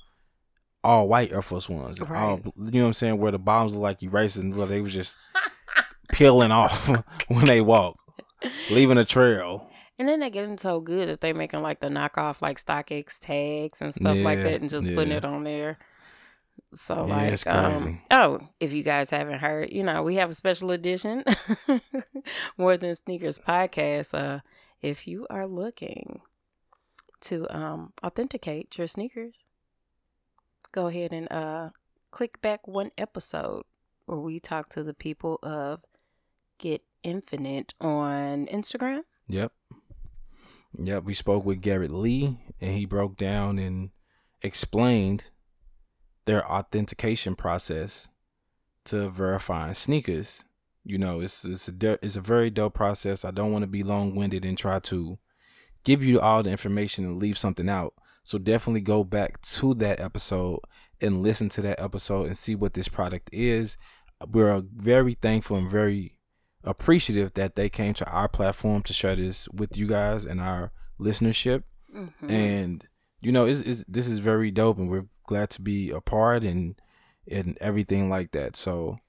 [0.83, 2.41] all white Air Force Ones, all, Right.
[2.45, 5.17] you know what I'm saying, where the bottoms look like erasing, look they was just
[6.11, 6.89] peeling off
[7.27, 7.97] when they walk,
[8.69, 9.69] leaving a trail.
[9.97, 13.79] And then they're getting so good that they're making like the knockoff like StockX tags
[13.81, 15.77] and stuff like that and just putting it on there.
[16.75, 20.33] So Yeah, like um oh, if you guys haven't heard, you know, we have a
[20.35, 21.23] special edition
[22.57, 24.13] More Than Sneakers podcast.
[24.13, 24.39] Uh
[24.81, 26.19] if you are looking
[27.21, 29.43] to um authenticate your sneakers,
[30.71, 31.69] go ahead and uh
[32.11, 33.63] click back one episode
[34.05, 35.81] where we talk to the people of
[36.57, 39.01] Get Infinite on Instagram.
[39.27, 39.51] Yep.
[40.77, 41.03] Yep.
[41.03, 43.89] We spoke with Garrett Lee and he broke down and
[44.41, 45.31] explained
[46.25, 48.09] their authentication process
[48.85, 50.45] to verifying sneakers.
[50.83, 53.25] You know, it's it's a it's a very dope process.
[53.25, 55.17] I don't want to be long winded and try to
[55.85, 57.93] give you all the information and leave something out.
[58.23, 60.59] So definitely go back to that episode
[60.99, 63.77] and listen to that episode and see what this product is.
[64.27, 66.17] We're very thankful and very
[66.63, 70.71] appreciative that they came to our platform to share this with you guys and our
[70.99, 71.63] listenership.
[71.93, 72.29] Mhm.
[72.29, 72.87] And
[73.21, 76.43] you know, it's, it's, this is very dope, and we're glad to be a part
[76.43, 76.75] and
[77.27, 78.55] and everything like that.
[78.55, 78.99] So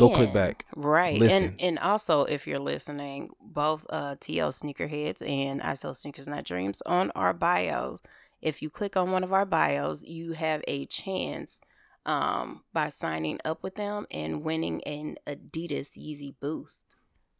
[0.00, 0.66] Go click back.
[0.76, 1.18] Right.
[1.18, 1.44] Listen.
[1.44, 6.44] And and also if you're listening, both uh TL Sneakerheads and I Sell Sneakers Not
[6.44, 8.00] Dreams on our bios.
[8.42, 11.60] If you click on one of our bios, you have a chance
[12.06, 16.82] um by signing up with them and winning an Adidas Yeezy Boost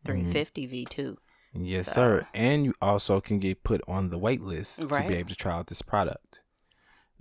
[0.06, 0.32] Mm-hmm.
[0.32, 1.16] 350 V2.
[1.54, 2.28] yes, So- sir.
[2.34, 5.54] And you also can get put on the wait list to be able to try
[5.54, 6.42] out this product.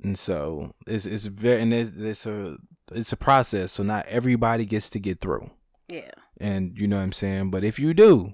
[0.04, 2.58] And so it's it's very and there's it's a
[2.96, 3.72] it's a process.
[3.74, 5.50] So not everybody gets to get through.
[5.88, 6.12] Yeah.
[6.40, 7.52] And you know what I'm saying.
[7.52, 8.34] But if you do,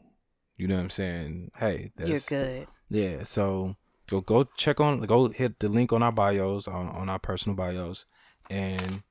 [0.58, 1.52] you know what I'm saying.
[1.58, 2.67] Hey, that's You're good.
[2.89, 3.76] Yeah, so
[4.10, 7.56] go go check on go hit the link on our bios on, on our personal
[7.56, 8.06] bios
[8.50, 9.04] and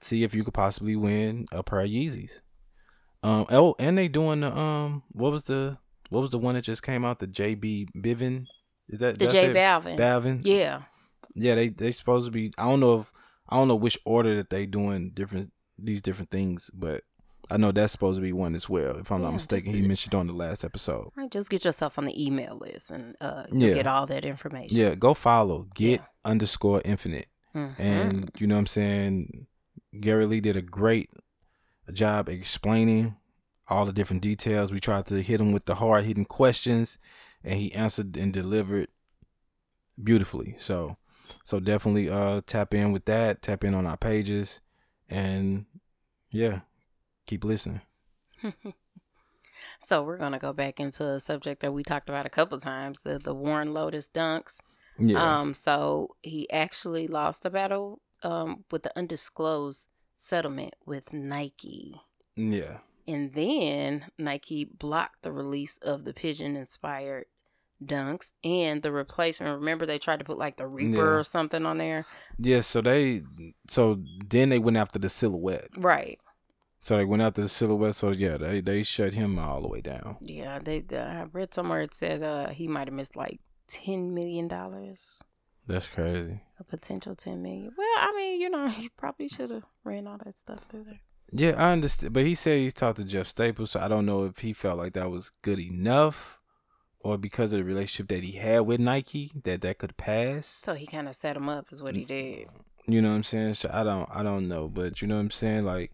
[0.00, 2.40] see if you could possibly win a pair of Yeezys.
[3.22, 5.76] Um oh and they doing the um what was the
[6.08, 8.46] what was the one that just came out the JB Bivin
[8.88, 9.52] is that The J?
[9.52, 9.98] Balvin.
[9.98, 10.82] Balvin Yeah.
[11.34, 13.12] yeah they they supposed to be I don't know if
[13.48, 17.02] I don't know which order that they doing different these different things but
[17.50, 19.82] I know that's supposed to be one as well if I'm Yeah, not mistaken he
[19.82, 23.44] mentioned on the last episode Right, just get yourself on the email list and uh
[23.52, 23.74] Yeah.
[23.74, 24.76] get all that information.
[24.76, 26.06] yeah go follow get Yeah.
[26.24, 27.78] underscore infinite Mhm.
[27.78, 29.46] and you know what I'm saying
[30.00, 31.10] Gary Lee did a great
[31.92, 33.16] job explaining
[33.68, 34.70] all the different details.
[34.72, 36.98] We tried to hit him with the hard hitting questions
[37.42, 38.88] and he answered and delivered
[40.02, 40.54] beautifully.
[40.58, 40.96] So
[41.44, 44.60] so definitely uh tap in with that, tap in on our pages
[45.08, 45.66] and
[46.30, 46.60] yeah,
[47.26, 47.80] keep listening.
[49.80, 53.00] So we're gonna go back into a subject that we talked about a couple times,
[53.02, 54.54] the the Warren Lotas dunks.
[54.98, 55.40] Yeah.
[55.40, 61.96] Um, so he actually lost the battle um with the undisclosed settlement with Nike.
[62.36, 62.78] yeah.
[63.08, 67.26] And then Nike blocked the release of the pigeon inspired
[67.84, 69.58] dunks and the replacement.
[69.58, 71.02] Remember they tried to put like the Reaper Yeah.
[71.18, 72.06] or something on there?
[72.38, 73.22] Yeah, so they
[73.68, 75.68] so then they went after the silhouette.
[75.76, 76.18] Right.
[76.80, 77.94] So they went after the silhouette.
[77.96, 80.16] So yeah, they they shut him all the way down.
[80.20, 84.14] Yeah, they uh, I read somewhere it said uh he might have missed like ten
[84.14, 85.22] million dollars.
[85.68, 86.42] That's crazy.
[86.60, 87.72] a potential 10 million.
[87.76, 91.00] Well, I mean, you know, you probably should have ran all that stuff through there.
[91.32, 92.12] Yeah, I understand.
[92.12, 94.78] But he said he talked to Jeff Staples, so I don't know if he felt
[94.78, 96.38] like that was good enough,
[97.06, 100.60] or because of the relationship that he had with Nike that that could pass.
[100.64, 102.48] So he kind of set him up, is what he did.
[102.88, 103.54] You know what I'm saying?
[103.54, 105.64] So I don't, I don't know, but you know what I'm saying.
[105.64, 105.92] Like,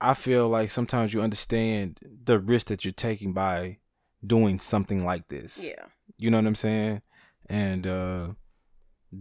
[0.00, 3.78] I feel like sometimes you understand the risk that you're taking by
[4.24, 5.58] doing something like this.
[5.58, 5.86] Yeah.
[6.18, 7.02] You know what I'm saying?
[7.48, 8.28] And uh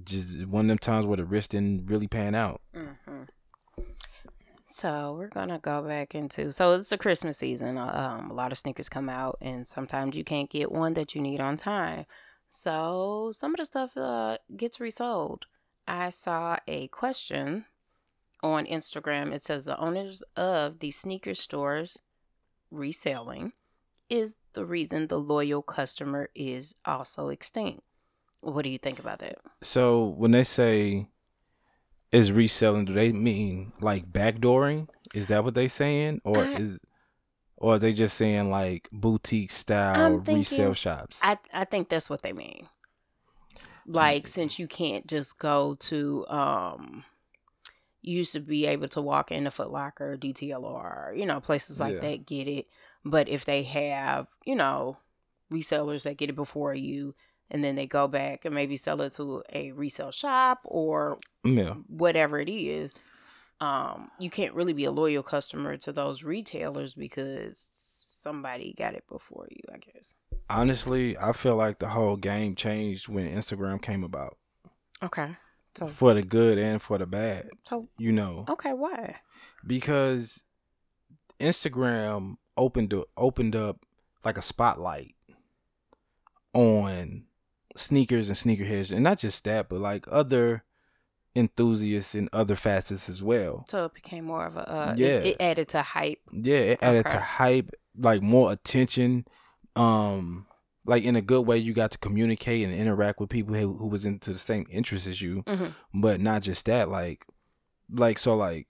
[0.03, 2.61] just one of them times where the risk didn't really pan out.
[2.73, 3.23] hmm
[4.75, 6.51] So we're gonna go back into.
[6.51, 7.77] So it's the Christmas season.
[7.77, 11.13] uh, Um, a lot of sneakers come out, and sometimes you can't get one that
[11.13, 12.05] you need on time.
[12.49, 15.45] So some of the stuff uh, gets resold.
[15.87, 17.65] I saw a question
[18.41, 19.31] on Instagram.
[19.31, 21.99] It says the owners of the sneaker stores
[22.71, 23.53] reselling
[24.09, 27.81] is the reason the loyal customer is also extinct.
[28.41, 29.37] What do you think about that?
[29.61, 31.07] So when they say
[32.13, 34.87] is reselling, do they mean like backdooring?
[35.13, 36.79] Is that what they saying, or I- is,
[37.57, 41.19] or are they just saying like boutique style thinking- resale shops?
[41.21, 42.67] I I think that's what they mean.
[43.85, 47.03] Like since you can't just go to um
[48.01, 51.79] you used to be able to walk in a Foot Locker, DTLR, you know, places
[51.79, 51.99] like Yeah.
[52.01, 52.67] that get it.
[53.05, 54.97] But if they have, you know,
[55.51, 57.15] resellers that get it before you
[57.53, 61.75] and then they go back and maybe sell it to a resale shop or Yeah.
[61.87, 62.99] whatever it is,
[63.61, 67.69] um, you can't really be a loyal customer to those retailers because
[68.21, 70.15] somebody got it before you, I guess.
[70.49, 74.37] Honestly, I feel like the whole game changed when Instagram came about.
[75.01, 75.35] Okay.
[75.77, 77.49] So For the good and for the bad.
[77.67, 78.45] so You know.
[78.49, 79.17] okay, why?
[79.65, 80.43] because
[81.39, 83.85] Instagram opened up, opened up
[84.23, 85.15] like a spotlight
[86.53, 87.23] on
[87.75, 90.63] sneakers and sneakerheads, and not just that, but like other
[91.35, 93.65] enthusiasts in other facets as well.
[93.69, 95.07] So it became more of a uh, Yeah.
[95.07, 96.19] it, it added to hype.
[96.31, 97.15] Yeah, it added Okay.
[97.17, 99.25] to hype, like more attention.
[99.75, 100.45] Um,
[100.85, 103.87] like in a good way, you got to communicate and interact with people who, who
[103.87, 105.43] was into the same interests as you.
[105.43, 105.73] Mhm.
[105.93, 107.25] But not just that, like,
[107.89, 108.67] like so, like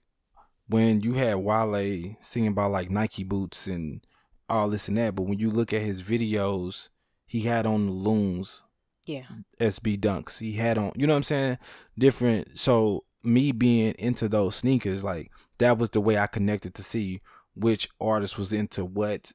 [0.66, 4.00] when you had Wale singing about like Nike boots and
[4.48, 6.88] all this and that, but when you look at his videos,
[7.26, 8.62] he had on the loons,
[9.06, 9.24] Yeah.
[9.60, 10.38] SB Dunks.
[10.38, 11.58] He had on, you know what I'm saying?
[11.98, 12.58] Different.
[12.58, 17.20] So me being into those sneakers, like that was the way I connected to see
[17.54, 19.32] which artist was into what,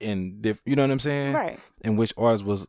[0.00, 1.32] and diff- you know what I'm saying?
[1.32, 1.58] Right.
[1.82, 2.66] And which artist was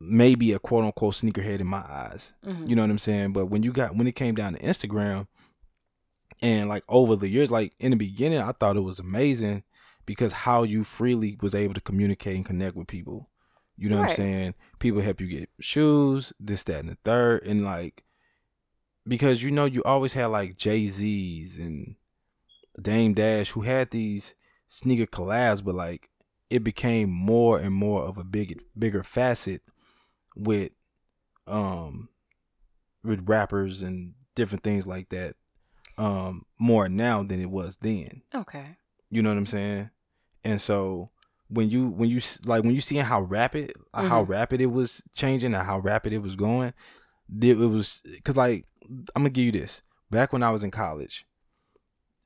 [0.00, 2.34] maybe a quote unquote sneakerhead in my eyes.
[2.44, 2.68] Mhm.
[2.68, 3.32] You know what I'm saying?
[3.32, 5.26] But when you got when it came down to Instagram
[6.40, 9.64] and like over the years, like in the beginning, I thought it was amazing
[10.06, 13.28] because how you freely was able to communicate and connect with people.
[13.78, 14.54] You know what I'm saying?
[14.80, 18.04] People help you get shoes, this, that, and the third, and like
[19.06, 21.94] because you know you always had like Jay Z's and
[22.80, 24.34] Dame Dash who had these
[24.66, 26.10] sneaker collabs, but like
[26.50, 29.62] it became more and more of a big bigger facet
[30.36, 30.72] with
[31.46, 32.08] um
[33.04, 35.34] with rappers and different things like that
[35.96, 38.76] um more now than it was then Okay.
[39.10, 39.90] you know what i'm saying
[40.44, 41.10] and so
[41.48, 44.28] when you when you like when you seeing how rapid uh, how Mhm.
[44.28, 46.72] rapid it was changing and how rapid it was going
[47.42, 48.66] it, it was because like
[49.14, 51.26] i'm gonna give you this back when i was in college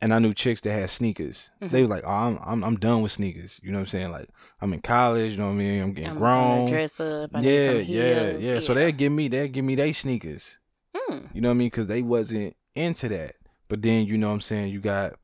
[0.01, 1.71] and i knew chicks that had sneakers Mhm.
[1.71, 4.11] they was like oh I'm, I'm i'm done with sneakers you know what i'm saying
[4.11, 4.29] like
[4.61, 7.31] i'm in college you know what i mean i'm getting I'm grown dress up.
[7.35, 8.59] I yeah, some yeah, heels, yeah.
[8.61, 10.59] So they'd give me, they'd give me they sneakers.
[10.97, 11.35] Mm.
[11.35, 11.67] You know what I mean?
[11.69, 13.37] Because they wasn't into that.
[13.69, 14.69] But then you know what I'm saying.
[14.73, 15.15] You got,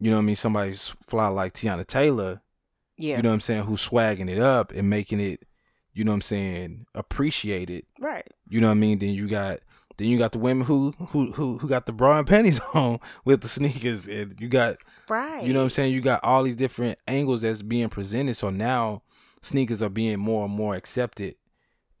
[0.00, 0.36] you know what I mean.
[0.36, 2.42] Somebody s- fly like Teyana Taylor.
[2.98, 3.16] Yeah.
[3.16, 3.62] You know what I'm saying?
[3.64, 5.44] Who's swagging it up and making it,
[5.92, 7.84] you know what I'm saying, appreciated.
[8.00, 8.26] right.
[8.48, 8.98] You know what I mean?
[8.98, 9.60] Then you got,
[9.96, 13.00] then you got the women who who who who got the bra and panties on
[13.24, 14.76] with the sneakers, and you got
[15.08, 15.44] Right.
[15.44, 15.92] you know what I'm saying?
[15.94, 18.34] You got all these different angles that's being presented.
[18.34, 19.02] So now
[19.42, 21.36] sneakers are being more and more accepted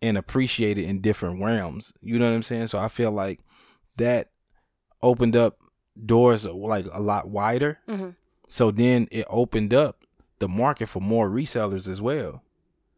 [0.02, 1.92] and appreciated in different realms.
[2.00, 2.66] You know what I'm saying?
[2.66, 3.40] So I feel like
[3.96, 4.30] that
[5.02, 5.58] opened up
[6.04, 7.78] doors like a lot wider.
[7.88, 8.10] hmm
[8.48, 10.04] So then it opened up
[10.38, 12.42] the market for more resellers as well.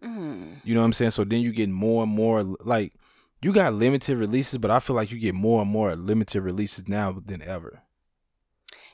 [0.03, 1.12] hmm You know what I'm saying?
[1.12, 2.94] So then you get more and more like
[3.42, 6.88] you got limited releases, but I feel like you get more and more limited releases
[6.88, 7.83] now than ever.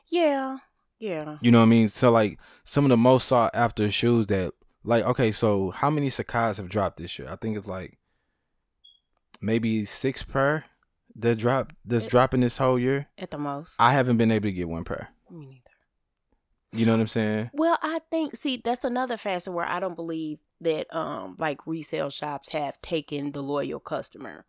[0.09, 0.59] Yeah.
[0.99, 1.39] Yeah.
[1.41, 1.89] You know what I mean?
[1.89, 4.53] So like some of the most sought after shoes that
[4.85, 7.29] like okay, so how many Sacai's have dropped this year?
[7.31, 7.99] I think it's like
[9.41, 10.65] maybe six per
[11.17, 13.09] that drop that's It- dropping this whole year.
[13.19, 13.73] At the most.
[13.79, 15.09] I haven't been able to get one per.
[15.31, 15.64] Me neither.
[16.75, 17.51] You know what I'm saying?
[17.53, 22.11] Well, I think see that's another facet where I don't believe that um like resale
[22.11, 24.45] shops have taken the loyal customer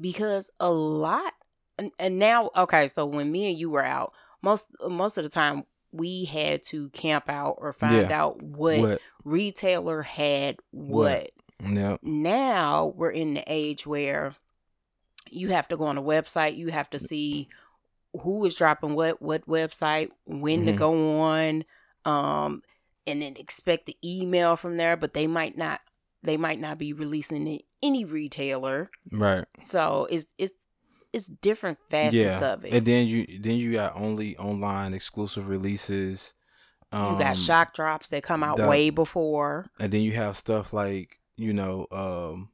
[0.00, 1.32] because a lot
[1.78, 5.30] and, and now okay so when me and you were out most most of the
[5.30, 8.20] time we had to camp out or find Yeah.
[8.22, 9.00] out what, What?
[9.24, 11.30] retailer had What.
[11.60, 11.72] what.
[11.72, 11.96] Yeah.
[12.02, 14.32] now we're in the age where
[15.30, 17.48] you have to go on a website you have to see
[18.22, 20.76] who is dropping what what website when to Mhm.
[20.76, 21.64] go on
[22.04, 22.62] um
[23.06, 25.80] and then expect the email from there but they might not
[26.22, 29.44] they might not be releasing it any retailer Right.
[29.58, 30.52] so it's it's
[31.12, 32.52] it's different facets yeah.
[32.52, 36.34] of it And then you then you got only online exclusive releases.
[36.92, 40.36] Um, you got shock drops that come out the- way before and then you have
[40.36, 42.48] stuff like you know um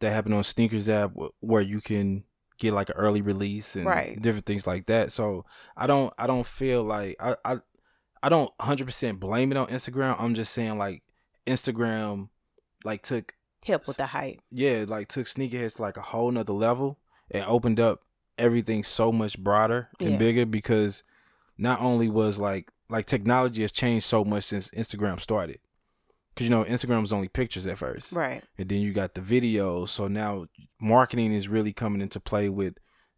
[0.00, 2.24] that happen on sneakers app where you can
[2.64, 4.20] get like an early release and Right.
[4.20, 5.44] different things like that so
[5.76, 7.56] i don't i don't feel like i i,
[8.22, 11.02] I don't 100% blame it on instagram i'm just saying like
[11.46, 12.28] instagram
[12.84, 13.34] like took
[13.64, 16.98] help with the hype yeah like took sneakerheads to like a whole nother level
[17.30, 18.00] and opened up
[18.36, 20.16] everything so much broader and Yeah.
[20.18, 21.02] bigger because
[21.56, 25.58] not only was like like technology has changed so much since instagram started
[26.34, 28.42] because you know Instagram was only pictures at first, Right.
[28.58, 29.88] and then you got the videos.
[29.90, 30.46] So now
[30.80, 32.74] marketing is really coming into play with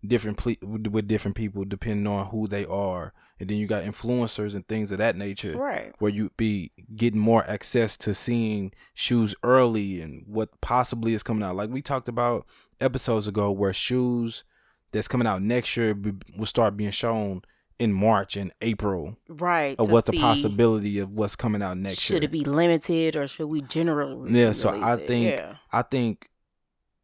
[0.07, 4.55] different ple- with different people depending on who they are, and then you got influencers
[4.55, 5.93] and things of that nature Right.
[5.99, 11.43] where you'd be getting more access to seeing shoes early and what possibly is coming
[11.43, 11.57] out.
[11.57, 12.47] Like we talked about
[12.81, 14.45] episodes ago, where shoes
[14.93, 15.97] that's coming out next year
[16.37, 17.43] will start being shown
[17.79, 19.79] in March and April Right.
[19.79, 22.25] of what the possibility of what's coming out next should year.
[22.25, 24.33] it be limited or should we generally?
[24.39, 25.07] Yeah, so I it?
[25.07, 25.57] think- Yeah.
[25.73, 26.31] I think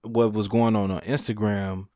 [0.02, 1.88] what was going on on Instagram,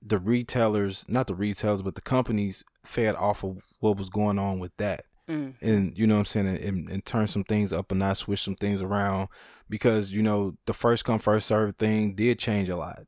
[0.00, 4.58] the retailers, not the retailers, but the companies fed off of what was going on
[4.58, 5.04] with that.
[5.28, 5.54] Mm.
[5.62, 8.42] and you know what I'm saying, and, and turn some things up and not switch
[8.42, 9.28] some things around
[9.70, 13.04] because you know the first come first serve thing did change a lot.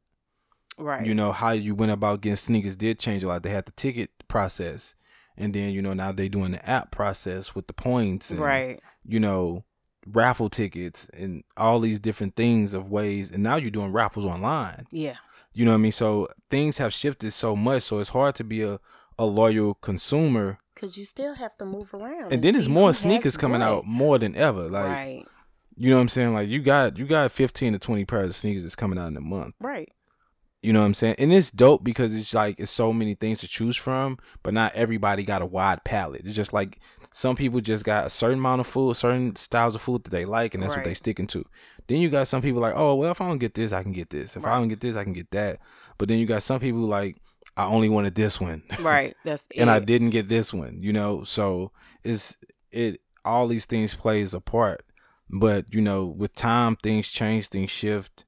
[0.78, 1.04] Right.
[1.04, 3.42] You know how you went about getting sneakers did change a lot.
[3.42, 4.94] They had the ticket process,
[5.36, 8.80] and then you know now they doing the app process with the points, and, right.
[9.06, 9.64] You know
[10.06, 14.86] raffle tickets and all these different things of ways, and now you're doing raffles online.
[14.90, 15.16] Yeah.
[15.54, 15.92] You know what I mean?
[15.92, 18.80] So things have shifted so much, so it's hard to be a
[19.18, 22.32] a loyal consumer Cause you still have to move around.
[22.32, 23.68] and then there's more sneakers coming what.
[23.68, 24.62] out more than ever.
[24.62, 25.24] Like right.
[25.76, 26.34] you know what I'm saying?
[26.34, 29.16] Like you got you got 15 to 20 pairs of sneakers that's coming out in
[29.16, 29.54] a month.
[29.60, 29.92] Right.
[30.64, 31.16] You know what I'm saying?
[31.18, 34.74] And it's dope because it's like it's so many things to choose from, but not
[34.74, 36.22] everybody got a wide palette.
[36.24, 36.80] It's just like
[37.12, 40.24] some people just got a certain amount of food, certain styles of food that they
[40.24, 40.96] like, and that's what they Right.
[40.96, 41.44] sticking to.
[41.86, 43.92] Then you got some people like, oh well, if I don't get this, I can
[43.92, 44.36] get this.
[44.36, 45.58] If I don't get this, I can get that.
[45.98, 47.18] But then you got some people like,
[47.58, 48.62] I only wanted this one.
[48.80, 49.14] Right.
[49.24, 51.24] That's and I didn't get this one, you know.
[51.24, 52.38] So it's
[52.70, 54.82] it all these things plays a part,
[55.28, 58.24] but you know, with time, things change, things shift,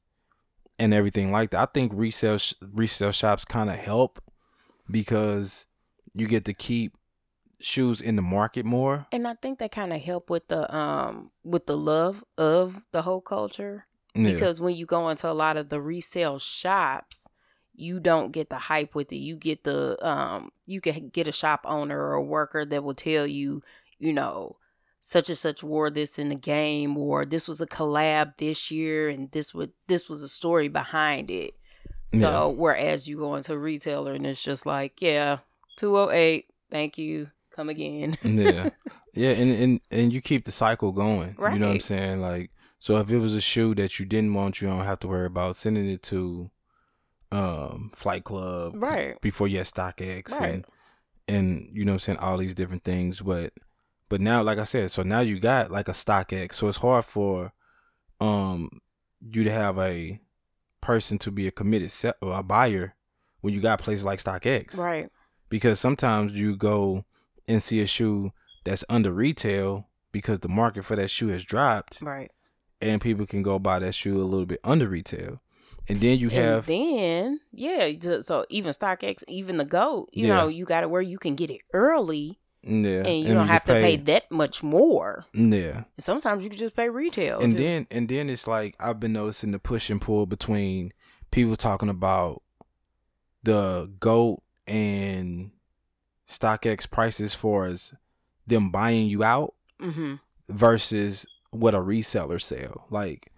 [0.78, 1.60] and everything like that.
[1.60, 4.22] I think resale sh- resale shops kind of help
[4.90, 5.66] because
[6.14, 6.96] you get to keep
[7.60, 9.06] shoes in the market more.
[9.12, 13.02] And I think that kind of help with the um with the love of the
[13.02, 17.26] whole culture Yeah, because when you go into a lot of the resale shops,
[17.74, 19.16] you don't get the hype with it.
[19.16, 22.94] You get the um you can get a shop owner or a worker that will
[22.94, 23.62] tell you,
[23.98, 24.56] you know,
[25.08, 29.08] such and such wore this in the game or this was a collab this year
[29.08, 31.54] and this would this was a story behind it.
[32.10, 32.44] So Yeah.
[32.46, 35.38] whereas you go into a retailer and it's just like, yeah,
[35.76, 38.18] 208, thank you, come again.
[38.24, 38.70] yeah,
[39.14, 41.36] yeah, and and and you keep the cycle going.
[41.38, 41.52] Right.
[41.52, 42.20] You know what I'm saying?
[42.20, 42.50] Like,
[42.80, 45.26] so if it was a shoe that you didn't want, you don't have to worry
[45.26, 46.50] about sending it to
[47.30, 49.20] um Flight Club, Right.
[49.20, 50.54] Before you had StockX, Right.
[50.54, 50.64] and
[51.28, 53.52] and you know what I'm saying all these different things, but
[54.08, 56.54] but now, like I said, so now you got like a StockX.
[56.54, 57.52] so it's hard for
[58.20, 58.80] um
[59.20, 60.20] you to have a
[60.80, 62.94] person to be a committed se- or a buyer
[63.40, 65.08] when you got places like StockX, Right.
[65.48, 67.04] because sometimes you go
[67.48, 68.32] and see a shoe
[68.64, 72.30] that's under retail because the market for that shoe has dropped Right.
[72.80, 75.40] and people can go buy that shoe a little bit under retail
[75.88, 77.90] and then you have and then yeah,
[78.22, 80.36] so even StockX, even the Goat, you Yeah.
[80.36, 82.38] know, you got it where you can get it early,
[82.68, 85.24] yeah and you don't have to pay that much more.
[85.32, 87.38] yeah sometimes you can just pay retail.
[87.40, 90.92] and just- then and then it's like I've been noticing the push and pull between
[91.30, 92.42] people talking about
[93.42, 95.52] the goat and
[96.28, 97.94] StockX prices for as
[98.46, 100.18] them buying you out Mhm.
[100.48, 102.86] versus what a reseller sell.
[102.90, 103.30] Like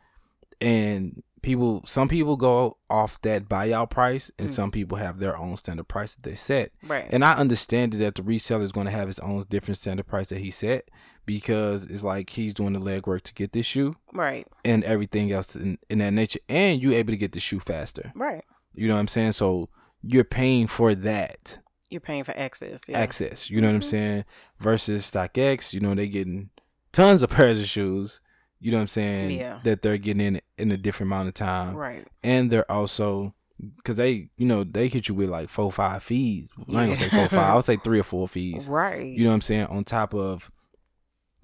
[0.61, 4.53] and people some people go off that buyout price and Mm.
[4.53, 6.73] some people have their own standard price that they set.
[6.83, 10.07] right, And I understand that the reseller is going to have his own different standard
[10.07, 10.89] price that he set
[11.27, 15.55] because it's like he's doing the legwork to get this shoe right, and everything else
[15.55, 16.41] in, in that nature.
[16.49, 18.13] And you're able to get the shoe faster.
[18.15, 18.45] right.
[18.75, 19.33] You know what I'm saying?
[19.33, 19.69] So
[20.03, 21.59] you're paying for that
[21.91, 22.85] You're paying for access.
[22.89, 22.99] Yeah.
[22.99, 23.51] access.
[23.51, 23.85] You know what I'm Mhm.
[23.85, 24.25] saying?
[24.61, 26.51] Versus StockX you know, they getting
[26.93, 28.21] tons of pairs of shoes.
[28.61, 29.39] You know what I'm saying?
[29.39, 29.61] Yeah.
[29.65, 31.75] That they're getting in in a different amount of time.
[31.75, 32.07] Right.
[32.23, 33.35] And they're also
[33.77, 36.51] because they, you know, they hit you with like four, five fees.
[36.57, 37.51] I ain't gonna say four, five.
[37.51, 38.69] I would say three or four fees.
[38.79, 39.07] Right.
[39.07, 39.67] You know what I'm saying?
[39.67, 40.51] On top of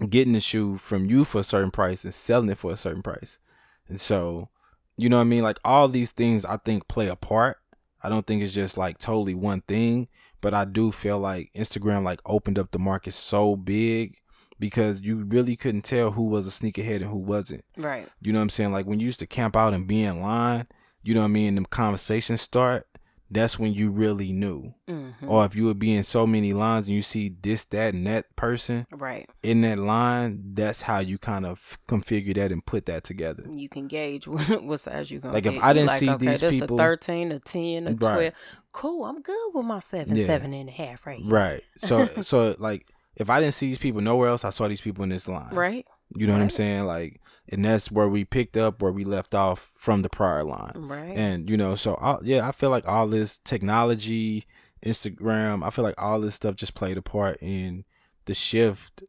[0.09, 3.01] getting the shoe from you for a certain price and selling it for a certain
[3.01, 3.39] price.
[3.87, 4.49] And so,
[4.97, 5.43] you know what I mean?
[5.43, 7.57] Like all these things I think play a part.
[8.01, 10.07] I don't think it's just like totally one thing,
[10.41, 14.19] but I do feel like Instagram like opened up the market so big
[14.59, 17.65] because you really couldn't tell who was a sneakerhead and who wasn't.
[17.77, 18.07] right.
[18.21, 18.71] You know what I'm saying?
[18.71, 20.67] Like when you used to camp out and be in line,
[21.03, 21.49] you know what I mean?
[21.49, 22.87] And them conversations start.
[23.29, 24.75] That's when you really knew.
[24.87, 25.13] Mhm.
[25.27, 28.05] Or if you would be in so many lines and you see this, that, and
[28.05, 29.27] that person right.
[29.41, 33.43] in that line, that's how you kind of configure that and put that together.
[33.51, 35.63] You can gauge what, what size you gonna Like, if get.
[35.63, 37.97] I didn't like, see okay, these people- a thirteen, a ten, a Right.
[37.97, 38.33] twelve.
[38.71, 39.05] Cool.
[39.05, 40.27] I'm good with my seven, Yeah.
[40.27, 41.31] seven and a half right here.
[41.31, 41.63] Right.
[41.77, 42.85] So, so like,
[43.15, 45.53] if I didn't see these people nowhere else, I saw these people in this line.
[45.53, 45.85] Right.
[46.15, 46.85] You know what I'm saying?
[46.85, 50.73] Like, and that's where we picked up where we left off from the prior line.
[50.75, 51.17] Right.
[51.17, 54.45] And you know, so all, yeah, I feel like all this technology,
[54.85, 57.85] Instagram, I feel like all this stuff just played a part in
[58.25, 59.03] the shift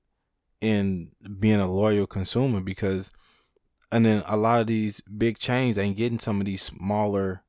[0.60, 3.10] in being a loyal consumer because,
[3.92, 7.42] and then a lot of these big chains ain't getting some of these smaller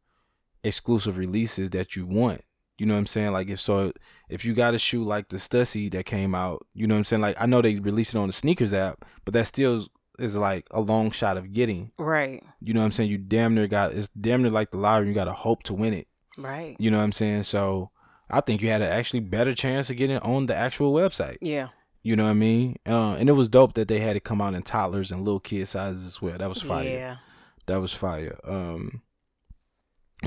[0.64, 2.42] exclusive releases that you want.
[2.78, 3.32] You know what I'm saying?
[3.32, 3.92] Like if so,
[4.30, 7.06] if you got a shoe like the Stussy that came out, you know what I'm
[7.06, 7.22] saying?
[7.22, 9.88] Like I know they released it on the sneakers app, but that still
[10.20, 11.92] is like a long shot of getting.
[11.98, 12.44] right.
[12.60, 13.10] You know what I'm saying?
[13.10, 15.08] You damn near got it's damn near like the lottery.
[15.08, 16.08] You got to hope to win it.
[16.38, 16.76] Right.
[16.80, 17.44] You know what I'm saying?
[17.44, 17.92] So
[18.30, 21.38] I think you had an actually better chance of getting it on the actual website.
[21.42, 21.70] Yeah.
[22.04, 22.78] You know what I mean?
[22.88, 25.40] Uh, and it was dope that they had it come out in toddlers and little
[25.40, 26.38] kid sizes as well.
[26.38, 26.88] That was fire.
[26.88, 27.18] Yeah.
[27.66, 28.40] That was fire.
[28.44, 29.02] Um,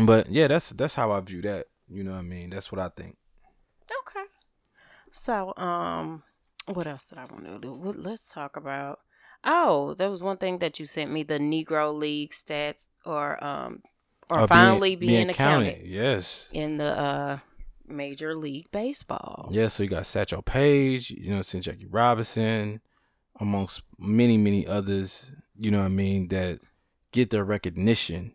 [0.05, 1.67] but yeah, that's that's how I view that.
[1.91, 2.51] You know what I mean?
[2.51, 3.17] That's what I think.
[4.07, 4.25] Okay.
[5.13, 6.23] So, um,
[6.67, 7.73] what else did I want to do?
[7.73, 9.01] What, let's talk about.
[9.43, 13.83] Oh, there was one thing that you sent me: the Negro League stats, or um,
[14.29, 16.49] or Uh, finally being, accounted Yes.
[16.53, 17.39] in the uh
[17.89, 19.49] Major League Baseball.
[19.51, 22.81] Yeah, so you got Satchel Paige, you know, since Jackie Robinson,
[23.41, 26.61] amongst many, many others, you know what I mean, that
[27.11, 28.33] get the recognition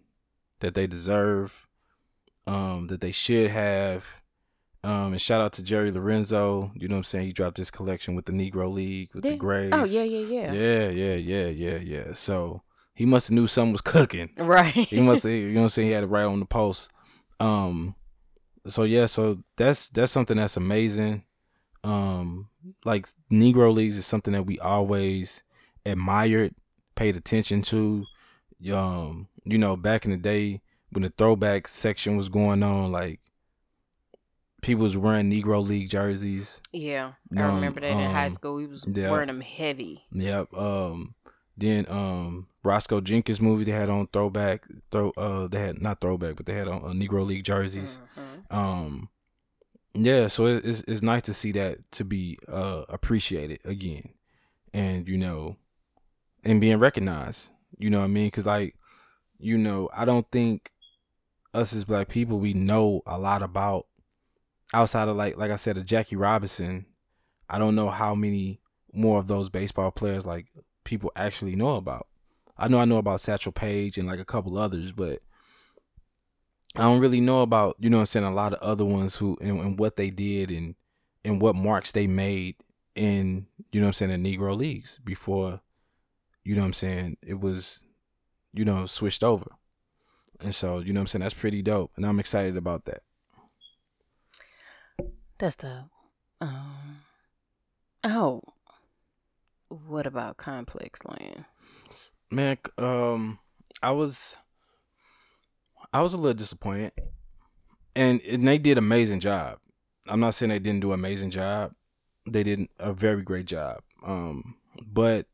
[0.59, 1.64] that they deserve,
[2.47, 4.05] um, that they should have.
[4.83, 7.25] Um, and shout out to Jerry Lorenzo, you know what I'm saying?
[7.25, 9.71] He dropped his collection with the Negro League, with the Did- Grays.
[9.73, 10.51] Oh yeah, yeah, yeah.
[10.53, 12.13] Yeah, yeah, yeah, yeah, yeah.
[12.13, 12.61] So
[12.93, 14.71] he must have knew something was cooking Right.
[14.73, 16.91] he must have, you know what I'm saying, he had it right on the post.
[17.39, 17.95] Um
[18.67, 21.23] so yeah, so that's that's something that's amazing.
[21.83, 22.49] Um
[22.83, 25.41] like Negro Leagues is something that we always
[25.85, 26.53] admired,
[26.95, 28.05] paid attention to.
[28.71, 30.61] Um, you know, back in the day
[30.95, 33.19] when the throwback section was going on, like
[34.61, 36.61] people was wearing Negro League jerseys.
[36.71, 38.55] yeah, I Um, remember that in high um, school.
[38.55, 39.11] We was yeah.
[39.11, 40.03] wearing them heavy.
[40.11, 40.53] Yep.
[40.53, 41.15] Um
[41.57, 46.35] then um Roscoe Jenkins movie they had on throwback throw uh they had not throwback
[46.35, 47.99] but they had on uh, Negro League jerseys.
[48.17, 48.55] Mhm.
[48.55, 49.09] Um
[49.93, 54.09] yeah, so it, it's it's nice to see that to be uh appreciated again.
[54.73, 55.57] And you know
[56.43, 57.51] and being recognized.
[57.77, 58.31] You know what I mean?
[58.31, 58.75] Cuz like
[59.37, 60.71] you know, I don't think
[61.55, 63.87] us as black people we know a lot about
[64.73, 66.85] outside of like like I said a Jackie Robinson.
[67.49, 68.59] I don't know how many
[68.93, 70.47] more of those baseball players like
[70.83, 72.07] people actually know about.
[72.57, 75.21] I know I know about Satchel Paige and like a couple others, but
[76.75, 79.37] I don't really know about, you know I'm saying, a lot of other ones who
[79.41, 80.75] and, and what they did and
[81.23, 82.55] and what marks they made
[82.95, 85.61] in, you know I'm saying, the Negro Leagues before,
[86.43, 87.83] you know I'm saying, it was,
[88.53, 89.51] you know, switched over.
[90.41, 91.91] And so, you know what I'm saying, that's pretty dope.
[91.95, 93.01] And I'm excited about that.
[95.37, 95.85] That's the
[96.41, 97.01] um.
[98.03, 98.41] Oh,
[99.67, 101.45] what about Complex Land?
[102.29, 103.39] Man, um,
[103.81, 104.37] I was,
[105.91, 106.91] I was a little disappointed,
[107.95, 109.57] and, and they did amazing job.
[110.07, 111.73] I'm not saying they didn't do an amazing job.
[112.27, 113.81] They did a very great job.
[114.05, 115.25] Um, but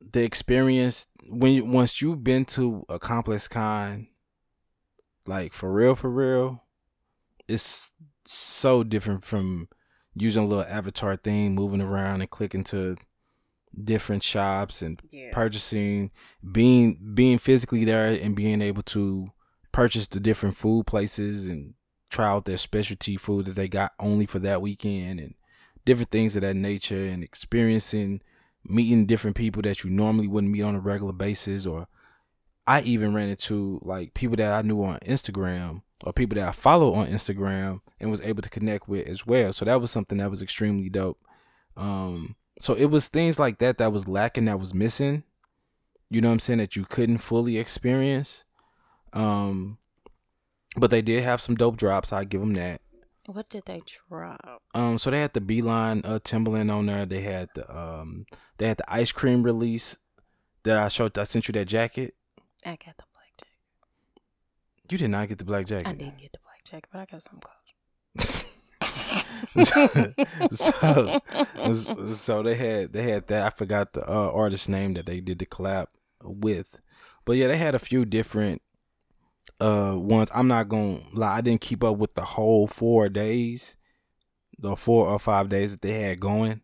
[0.00, 4.08] the experience when you, once you've been to a complex con,
[5.26, 6.64] like for real, for real,
[7.48, 7.90] it's
[8.24, 9.68] so different from
[10.14, 12.96] using a little avatar thing, moving around and clicking to
[13.84, 15.30] different shops and Yeah.
[15.32, 16.10] purchasing
[16.50, 19.30] being being physically there and being able to
[19.70, 21.74] purchase the different food places and
[22.10, 25.34] try out their specialty food that they got only for that weekend and
[25.84, 28.20] different things of that nature and experiencing
[28.64, 31.88] meeting different people that you normally wouldn't meet on a regular basis or
[32.66, 36.52] I even ran into like people that I knew on Instagram or people that I
[36.52, 39.52] follow on Instagram and was able to connect with as well.
[39.52, 41.18] So that was something that was extremely dope.
[41.76, 45.24] Um so it was things like that that was lacking that was missing.
[46.10, 48.44] You know what I'm saying that you couldn't fully experience.
[49.12, 49.78] Um
[50.76, 52.12] but they did have some dope drops.
[52.12, 52.80] I give them that.
[53.32, 54.62] What did they drop?
[54.74, 57.06] Um, so they had the Beeline uh, Timberland on there.
[57.06, 58.26] They had the um,
[58.58, 59.96] they had the ice cream release
[60.64, 61.16] that I showed.
[61.16, 62.14] I sent you that jacket.
[62.66, 63.52] I got the black jacket.
[64.90, 65.86] You did not get the black jacket.
[65.86, 67.56] I didn't get the black jacket, but I got some clothes.
[70.52, 73.46] so, so they had they had that.
[73.46, 75.86] I forgot the uh, artist name that they did the collab
[76.24, 76.78] with,
[77.24, 78.60] but yeah, they had a few different
[79.60, 80.30] uh ones.
[80.34, 83.76] I'm not gonna lie, I didn't keep up with the whole four days,
[84.58, 86.60] the four or five days that they had going,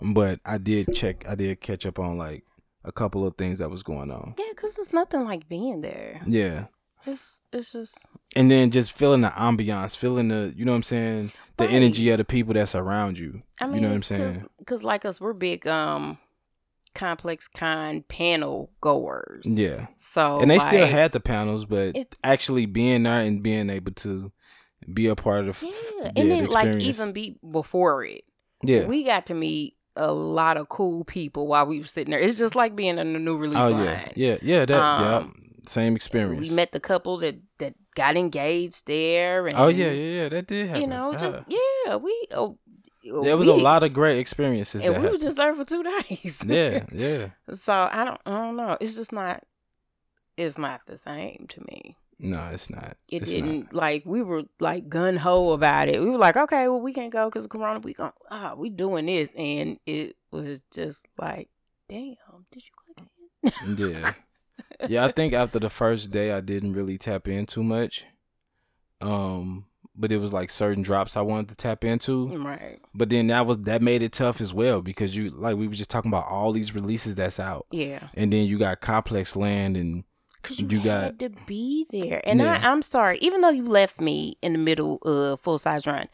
[0.00, 1.26] but I did check.
[1.28, 2.44] I did catch up on like
[2.84, 4.34] a couple of things that was going on.
[4.38, 6.20] yeah, cause it's nothing like being there.
[6.26, 6.66] Yeah.
[7.06, 7.96] It's it's just
[8.36, 11.72] And then just feeling the ambiance, feeling the, you know what I'm saying, the Right.
[11.74, 13.42] energy of the people that's around you.
[13.60, 14.40] I mean, you know what I'm saying?
[14.40, 14.66] cause?
[14.66, 16.18] 'cause like us, we're big um
[16.94, 19.44] Complex Con panel goers.
[19.46, 19.86] Yeah.
[19.98, 23.92] So and they still had the panels, but It- actually being there and being able
[23.92, 24.32] to
[24.92, 25.70] be a part of yeah,
[26.00, 28.24] yeah, and then the like even be before it,
[28.62, 28.86] yeah.
[28.86, 32.20] we got to meet a lot of cool people while we were sitting there.
[32.20, 33.84] It's just like being in a new release oh line.
[33.84, 34.64] yeah, yeah, yeah.
[34.64, 36.48] That yeah, Um, same experience.
[36.48, 39.46] We met the couple that that got engaged there.
[39.46, 40.28] And, oh yeah, yeah, yeah.
[40.30, 40.82] That did happen.
[40.82, 41.58] You know, just Yeah.
[41.86, 42.26] yeah, we.
[42.32, 42.58] Oh,
[43.02, 44.84] there was a lot of great experiences.
[44.84, 46.38] and we were just there for two days.
[46.44, 47.28] yeah, yeah.
[47.62, 48.76] So I don't, I don't know.
[48.80, 49.44] It's just not.
[50.36, 51.96] It's not the same to me.
[52.18, 52.96] No, it's not.
[53.08, 56.00] It it's didn't like we were like gun ho about it.
[56.00, 57.80] We were like, okay, well we can't go because Corona.
[57.80, 61.48] We going ah, we doing this, and it was just like,
[61.88, 62.16] damn,
[62.52, 63.08] did you click
[63.42, 63.78] it?
[63.78, 64.12] Yeah.
[64.88, 68.04] yeah, I think after the first day I didn't really tap in too much.
[69.00, 69.64] Um,
[70.00, 72.28] but it was like certain drops I wanted to tap into.
[72.38, 72.78] right.
[72.94, 75.74] But then that was that made it tough as well because you like we were
[75.74, 77.66] just talking about all these releases that's out.
[77.70, 78.08] Yeah.
[78.14, 80.04] And then you got Complex Land and
[80.42, 82.58] Cause you, You got- to be there, and Yeah.
[82.62, 83.18] I, I'm sorry.
[83.18, 86.08] Even though you left me in the middle of full size run,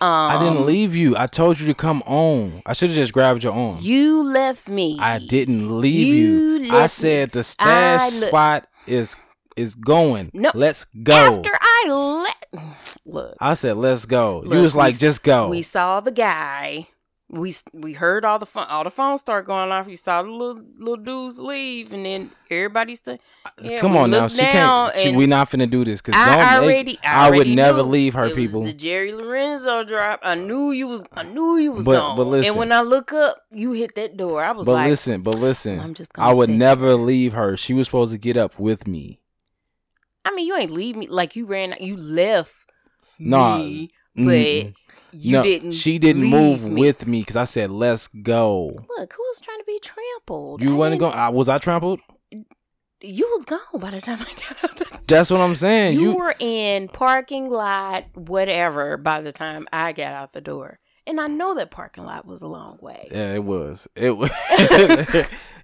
[0.00, 1.16] um, I didn't leave you.
[1.16, 2.62] I told you to come on.
[2.64, 3.78] I should have just grabbed your arm.
[3.80, 4.98] You left me.
[5.00, 6.58] I didn't leave you.
[6.58, 9.16] You I said the stash I spot is
[9.56, 10.30] is going.
[10.34, 10.50] No.
[10.54, 11.14] Let's go.
[11.36, 12.64] After I let
[13.04, 14.40] look, I said let's go.
[14.44, 15.48] Look, you was like just go.
[15.48, 16.88] we saw the guy.
[17.34, 19.88] We we heard all the phone, all the phones start going off.
[19.88, 24.10] You saw the little little dudes leave, and then everybody said, uh, yeah, Come on
[24.10, 24.28] now.
[24.28, 24.94] She can't.
[24.96, 28.26] She, we not finna do this because I already, I, I would never leave her
[28.26, 28.64] it was people.
[28.64, 30.20] the Jerry Lorenzo drop.
[30.22, 31.04] I knew you was.
[31.14, 32.16] I knew you was But- gone.
[32.18, 32.50] but listen.
[32.50, 34.44] and when I look up, you hit that door.
[34.44, 35.80] I was But like, listen, but listen.
[35.80, 37.56] I'm just gonna I would never leave her.
[37.56, 39.20] She was supposed to get up with me.
[40.24, 41.74] I mean, you ain't leave me like you ran.
[41.80, 42.54] You left
[43.18, 44.74] Nah, me, but Mm-mm.
[45.12, 45.72] you no, didn't.
[45.72, 46.80] She didn't move me.
[46.80, 48.66] with me because I said let's go.
[48.98, 50.62] Look, who was trying to be trampled?
[50.62, 51.14] You wasn't going.
[51.14, 52.00] I was I trampled.
[53.04, 55.06] You was gone by the time I got out.
[55.08, 55.94] That's what I'm saying.
[55.94, 60.78] You, You, were in parking lot, whatever, by the time I got out the door.
[61.06, 63.08] And I know that parking lot was a long way.
[63.10, 63.88] yeah, it was.
[63.96, 64.30] It was.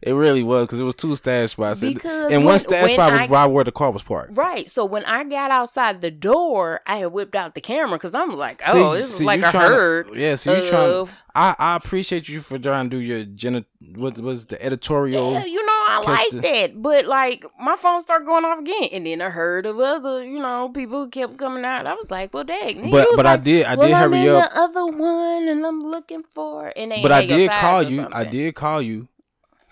[0.03, 2.91] it really was because it was two stash spots, and, Because and when- one stash
[2.93, 4.37] spot was I- right where the car was parked.
[4.37, 4.69] Right.
[4.71, 8.31] So when I got outside the door, I had whipped out the camera because I'm
[8.37, 10.11] like, See- oh, this is like a herd.
[10.15, 11.09] Yeah, so you trying.
[11.39, 13.65] I I appreciate you for trying to do your gen.
[13.95, 15.33] What was the editorial?
[15.35, 16.83] Yeah, you know, I like the- that.
[16.83, 18.89] But like my phone started going off again.
[18.93, 21.87] And then I heard of other, you know, people kept coming out.
[21.87, 22.91] I was like, well dang.
[22.91, 24.51] But you but I did I well, did I'm hurry up.
[24.51, 28.09] the other one and I'm looking for and they But I did call you.
[28.11, 29.07] I did call you,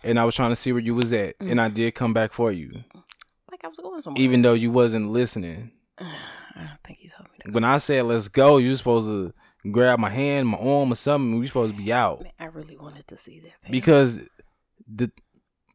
[0.04, 1.74] and I was trying to see where you was at, and I mm-hmm.
[1.74, 2.84] did come back for you,
[3.50, 4.22] Like I was going somewhere.
[4.22, 5.72] even though you wasn't listening.
[5.98, 7.50] I don't think he told me to.
[7.50, 9.34] When I said let's go, you supposed to
[9.72, 11.38] grab my hand, my arm, or something.
[11.38, 13.52] We supposed to be out Man, I really wanted to see that.
[13.62, 13.70] Pam.
[13.72, 14.28] because
[14.92, 15.10] the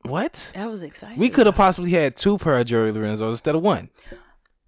[0.04, 1.20] what that was exciting.
[1.20, 3.90] we could have possibly had two pair of Jerry Lorenzos instead of one,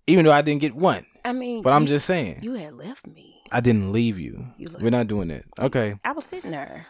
[0.07, 1.05] even though I didn't get one.
[1.25, 3.35] I mean, But I'm you- just saying, You had left me.
[3.51, 4.47] I didn't leave you.
[4.57, 5.45] You left We're not doing that.
[5.59, 5.95] Okay.
[6.03, 6.85] I was sitting there.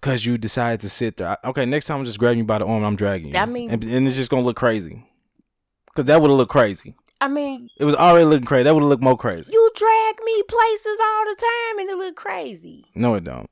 [0.00, 1.28] Cause you decided to sit there.
[1.42, 3.36] I- Okay, next time I'm just grabbing you by the arm and I'm dragging you.
[3.38, 5.04] I mean- and, and it's just gonna look crazy.
[5.94, 6.94] Cause that would have looked crazy.
[7.22, 8.64] I mean, It was already looking crazy.
[8.64, 9.52] That would have looked more crazy.
[9.52, 12.84] you drag me places all the time and it look crazy.
[12.94, 13.48] No, it don't.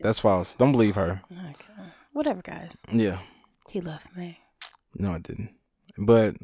[0.00, 0.54] That's false.
[0.56, 1.22] Don't believe her.
[1.32, 1.88] Okay.
[2.12, 2.82] Whatever, guys.
[2.92, 3.18] Yeah.
[3.70, 4.38] He left me.
[4.96, 5.50] No, I didn't.
[5.96, 6.34] But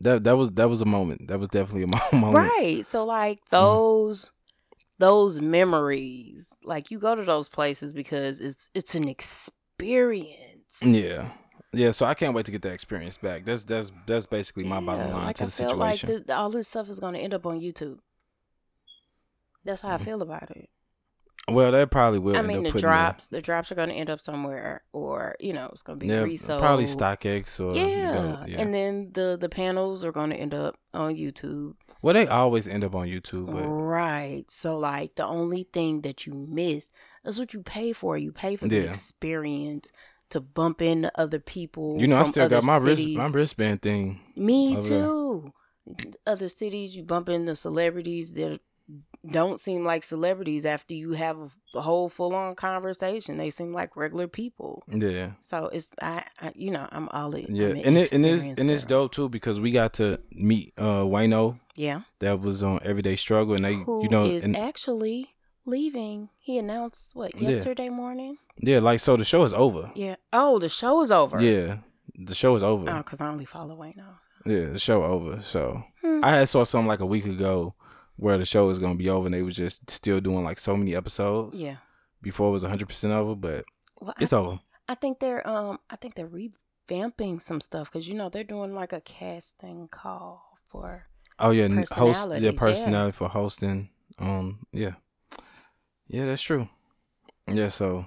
[0.00, 1.28] that that was that was a moment.
[1.28, 2.34] That was definitely a moment.
[2.58, 2.84] Right.
[2.86, 3.56] So like Mm-hmm.
[3.56, 4.30] those
[4.98, 10.78] those memories, like you go to those places because it's it's an experience.
[10.82, 11.32] Yeah.
[11.72, 11.90] Yeah.
[11.92, 13.44] So I can't wait to get that experience back.
[13.44, 16.08] That's that's that's basically my bottom Yeah, line like to I the feel situation.
[16.10, 17.98] Like th- all this stuff is going to end up on YouTube.
[19.64, 20.04] That's how I Mm-hmm.
[20.04, 20.68] feel about it.
[21.48, 22.36] well, that probably will.
[22.36, 25.68] I mean, the drops, the drops are going to end up somewhere, or you know,
[25.72, 26.60] it's going to be Yeah, resold.
[26.60, 28.12] probably StockX or you Yeah.
[28.12, 28.60] go- yeah.
[28.60, 31.74] and then the the panels are going to end up on YouTube.
[32.00, 34.44] well, they always end up on YouTube, but Right.
[34.50, 36.92] So like the only thing that you miss
[37.24, 38.16] is what you pay for.
[38.18, 38.90] You pay for the Yeah.
[38.90, 39.90] experience
[40.32, 42.00] to bump into other people.
[42.00, 44.20] you know, I still got my wrist my wristband thing.
[44.36, 45.52] Me over too.
[46.26, 48.60] Other cities, you bump into celebrities that
[49.30, 51.38] don't seem like celebrities after you have
[51.74, 53.36] a, whole full on conversation.
[53.36, 54.82] They seem like regular people.
[54.88, 55.32] Yeah.
[55.48, 57.54] So it's I, I you know I'm all in.
[57.54, 60.72] Yeah, an and it and it's and it's dope too because we got to meet
[60.78, 64.56] uh Wayno Yeah, that was on Everyday Struggle and they who you know is and
[64.56, 65.34] actually
[65.64, 66.28] leaving?
[66.38, 67.50] He announced what Yeah.
[67.50, 68.36] yesterday morning.
[68.58, 69.90] yeah like so the show is over.
[69.94, 70.16] Yeah.
[70.32, 71.40] Oh, the show is over.
[71.40, 71.78] Yeah,
[72.14, 72.88] the show is over.
[72.90, 74.18] Oh, because I only follow Wayne now.
[74.44, 75.40] Yeah, the show over.
[75.42, 76.20] So Hmm.
[76.24, 77.74] I had saw something like a week ago
[78.16, 80.76] where the show is gonna be over and they was just still doing like so
[80.76, 81.76] many episodes Yeah.
[82.20, 83.64] before it was hundred percent over, but
[84.00, 84.60] Well, it's I, over.
[84.88, 88.74] I think they're um I think they're revamping some stuff because you know they're doing
[88.74, 91.06] like a casting call for
[91.38, 92.50] Oh yeah, host yeah Personalities, yeah.
[92.56, 93.88] personality for hosting.
[94.18, 94.94] Um yeah.
[96.08, 96.68] Yeah, that's true.
[97.50, 98.06] Yeah, so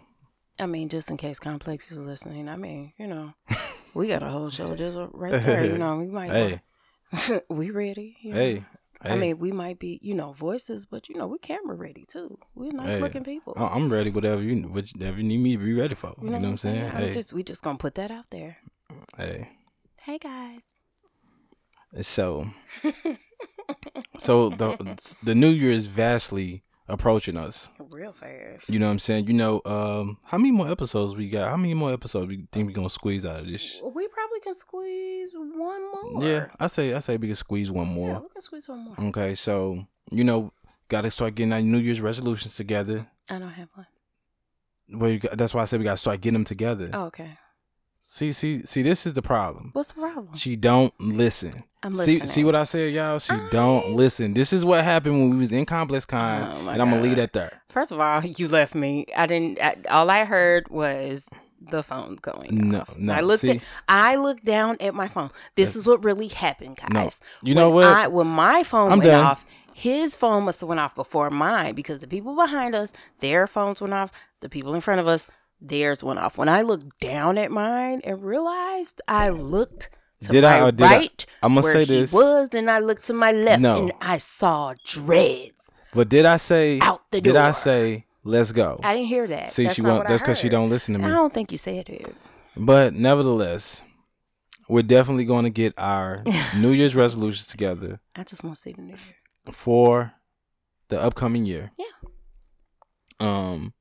[0.59, 3.33] I mean, just in case Complex is listening, I mean, you know,
[3.93, 5.65] we got a whole show just right there.
[5.65, 6.31] You know, we might.
[6.31, 6.61] hey,
[7.49, 8.17] we ready?
[8.21, 8.39] you know?
[8.39, 8.65] hey,
[9.01, 12.37] I mean, we might be, you know, voices, but you know, we camera ready too.
[12.55, 13.53] We're nice Hey, looking people.
[13.57, 14.09] I- I'm ready.
[14.09, 16.13] Whatever you whatever you need me to be ready for.
[16.21, 16.85] You know, what I'm saying?
[16.91, 18.57] I'm Hey, just, we just gonna put that out there.
[19.17, 19.49] hey.
[20.01, 20.61] Hey guys.
[22.01, 22.49] So,
[24.17, 27.69] so the the New Year is vastly approaching us.
[27.91, 28.69] Real fast.
[28.69, 29.27] You know what I'm saying?
[29.27, 31.49] You know, um, how many more episodes we got?
[31.49, 33.81] How many more episodes we think we're gonna squeeze out of this?
[33.83, 35.81] We probably can squeeze one
[36.13, 36.23] more.
[36.23, 38.19] Yeah, I say I say we can squeeze one Yeah, more.
[38.21, 39.07] we can squeeze one more.
[39.09, 40.51] Okay, so you know,
[40.89, 43.07] got to start getting our New Year's resolutions together.
[43.29, 43.87] I don't have one.
[44.87, 46.91] Well, you got, that's why I said we got to start getting them together.
[46.93, 47.39] Oh, okay.
[48.03, 48.83] See, see, see.
[48.83, 49.71] This is the problem.
[49.73, 50.35] What's the problem?
[50.35, 51.63] She don't listen.
[51.85, 52.27] I'm See, listening.
[52.27, 53.19] see what I said, y'all.
[53.19, 54.33] She I- don't listen.
[54.33, 57.17] This is what happened when we was in Complex Con, Oh, and I'm gonna leave
[57.17, 57.61] that there.
[57.69, 59.05] First of all, you left me.
[59.15, 59.59] I didn't.
[59.61, 61.27] I, all I heard was
[61.61, 62.69] the phone going.
[62.69, 62.97] No, off.
[62.97, 63.13] no.
[63.13, 63.41] I looked.
[63.41, 65.29] see, At, I looked down at my phone.
[65.55, 67.19] This is what really happened, guys.
[67.43, 67.47] No.
[67.49, 67.85] you know what?
[67.85, 69.23] I, when my phone I'm went done.
[69.25, 73.45] off, his phone must have went off before mine because the people behind us, their
[73.47, 74.11] phones went off.
[74.41, 75.27] The people in front of us,
[75.61, 76.37] theirs went off.
[76.37, 79.89] When I looked down at mine and realized, I looked
[80.25, 81.25] to Did my I did I- right.
[81.41, 82.11] I'm gonna where say this.
[82.11, 82.49] was.
[82.49, 83.77] Then I looked to my left, No.
[83.83, 85.51] and I saw dreads
[85.93, 86.79] but did I say?
[86.81, 87.41] out the Did door.
[87.43, 88.05] I say?
[88.25, 88.79] Let's go.
[88.83, 89.51] I didn't hear that.
[89.51, 90.07] See, that's she won't.
[90.07, 91.05] That's because she don't listen to me.
[91.05, 92.13] I don't think you said it.
[92.57, 93.81] But nevertheless,
[94.67, 96.23] we're definitely going to get our
[96.57, 99.53] New Year's resolutions together I just want to see the new year.
[99.53, 100.13] for
[100.89, 101.71] the upcoming year.
[101.77, 101.85] Yeah.
[103.19, 103.73] Um,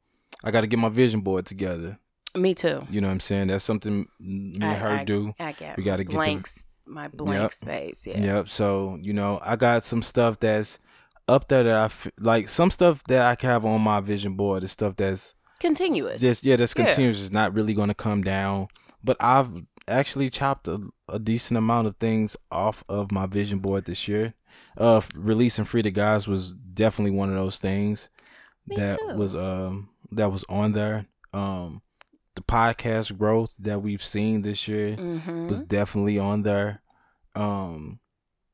[0.44, 1.98] I got to get my vision board together.
[2.36, 2.82] Me too.
[2.90, 3.48] You know what I'm saying?
[3.48, 5.34] That's something me and I- her I- do.
[5.38, 7.52] I got We gotta get the- my blank Yep.
[7.52, 8.06] space.
[8.06, 8.20] Yeah.
[8.20, 8.48] Yep.
[8.48, 10.78] So you know, I got some stuff that's
[11.28, 12.48] up there that I f- like.
[12.48, 16.20] Some stuff that I can have on my vision board is stuff that's Continuous.
[16.20, 16.84] just yeah, that's Yeah.
[16.86, 17.22] continuous.
[17.22, 18.68] It's not really going to come down.
[19.02, 23.84] But I've actually chopped a, a decent amount of things off of my vision board
[23.86, 24.34] this year.
[24.76, 28.08] Uh, releasing Free the Guys was definitely one of those things
[28.66, 29.14] Me that too.
[29.16, 31.06] was um that was on there.
[31.32, 31.80] Um,
[32.34, 35.48] the podcast growth that we've seen this year mm-hmm.
[35.48, 36.82] was definitely on there.
[37.34, 38.00] Um,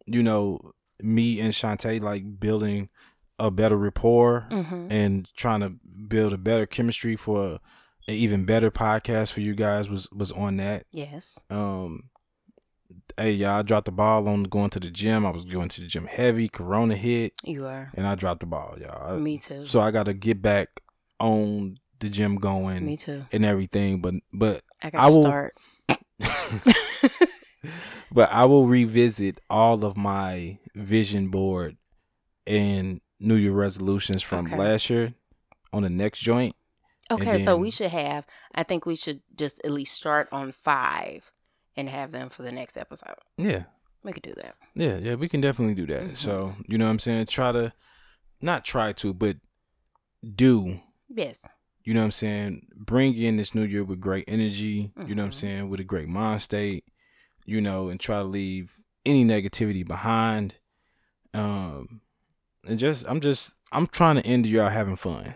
[0.06, 2.88] you know, me and Shantae like building
[3.38, 4.92] a better rapport mm-hmm.
[4.92, 5.70] and trying to
[6.08, 7.58] build a better chemistry for
[8.06, 10.84] an even better podcast for you guys was was on that.
[10.92, 11.40] Yes.
[11.48, 12.10] Um,
[13.16, 15.24] hey y'all, I dropped the ball on going to the gym.
[15.24, 16.48] I was going to the gym heavy.
[16.48, 17.90] Corona hit, You are.
[17.94, 19.18] and I dropped the ball, y'all.
[19.18, 19.66] Me too.
[19.66, 20.82] So I got to get back
[21.18, 23.24] on the gym going Me too.
[23.32, 24.00] and everything.
[24.00, 25.54] But but I I will- start.
[28.12, 31.76] but I will revisit all of my vision board
[32.46, 34.56] and New Year resolutions from Okay.
[34.56, 35.14] last year
[35.72, 36.56] on the next joint.
[37.10, 38.24] Okay, so we should have.
[38.54, 41.32] I think we should just at least start on five
[41.76, 43.16] and have them for the next episode.
[43.36, 43.64] Yeah.
[44.02, 44.54] We could do that.
[44.74, 46.02] Yeah, yeah, we can definitely do that.
[46.10, 46.16] Mhm.
[46.16, 47.26] So, you know what I'm saying?
[47.26, 47.72] Try to
[48.40, 49.36] not try to, but
[50.34, 51.44] do, Yes.
[51.84, 52.66] You know what I'm saying?
[52.76, 55.34] Bring in this new year with great energy, you know what I'm Mhm.
[55.34, 55.68] saying?
[55.70, 56.84] With a great mind state,
[57.44, 60.56] you know, and try to leave any negativity behind.
[61.34, 62.00] Um
[62.66, 65.34] and just I'm just I'm trying to end the year out having fun.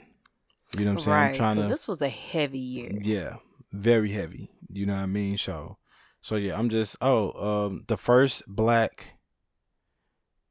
[0.77, 1.17] You know what I'm saying?
[1.17, 1.31] right.
[1.31, 2.91] I'm trying to this was a heavy year.
[3.03, 3.37] Yeah,
[3.73, 4.51] very heavy.
[4.73, 5.39] You know what I mean?
[5.39, 5.79] So,
[6.21, 9.14] so yeah, I'm just oh, um, the first black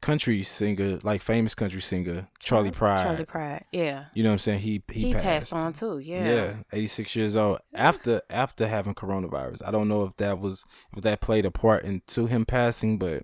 [0.04, 3.04] country singer, like famous country singer, Charley Pride.
[3.04, 3.64] Charley Pride.
[3.72, 4.06] Yeah.
[4.14, 4.60] You know what I'm saying?
[4.60, 5.52] He he, He, passed.
[5.52, 5.54] passed.
[5.54, 6.00] on too.
[6.00, 6.26] Yeah.
[6.26, 9.62] Yeah, 86 years old after after having coronavirus.
[9.66, 13.24] I don't know if that was if that played a part into him passing, but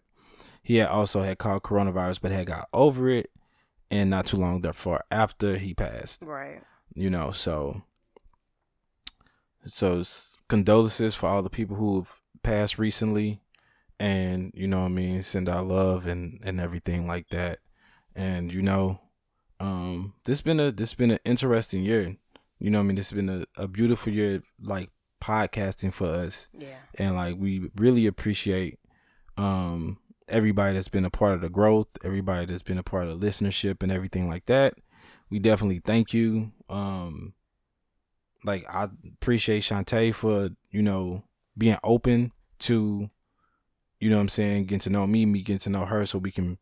[0.63, 3.30] he had also had caught coronavirus, but had got over it,
[3.91, 6.61] and not too long therefore after he passed Right.
[6.95, 7.82] you know so
[9.65, 10.03] so
[10.47, 13.41] condolences for all the people who've passed recently
[14.00, 17.60] and you know what i mean send our love and and everything like that.
[18.16, 19.00] And you know
[19.60, 22.16] um this been a this been an interesting year.
[22.60, 22.95] You know what i mean?
[22.95, 24.89] This has been a, a beautiful year like
[25.22, 26.50] podcasting for us.
[26.58, 26.78] Yeah.
[26.97, 28.80] and like we really appreciate
[29.38, 29.97] um
[30.28, 33.28] everybody that's been a part of the growth everybody that's been a part of the
[33.28, 34.76] listenership and everything like that.
[35.30, 36.52] We definitely thank you.
[36.70, 37.34] Um
[38.45, 41.24] like i appreciate Shantae for you know
[41.58, 43.10] being open to
[44.00, 46.18] you know what i'm saying getting to know me me getting to know her so
[46.18, 46.58] we can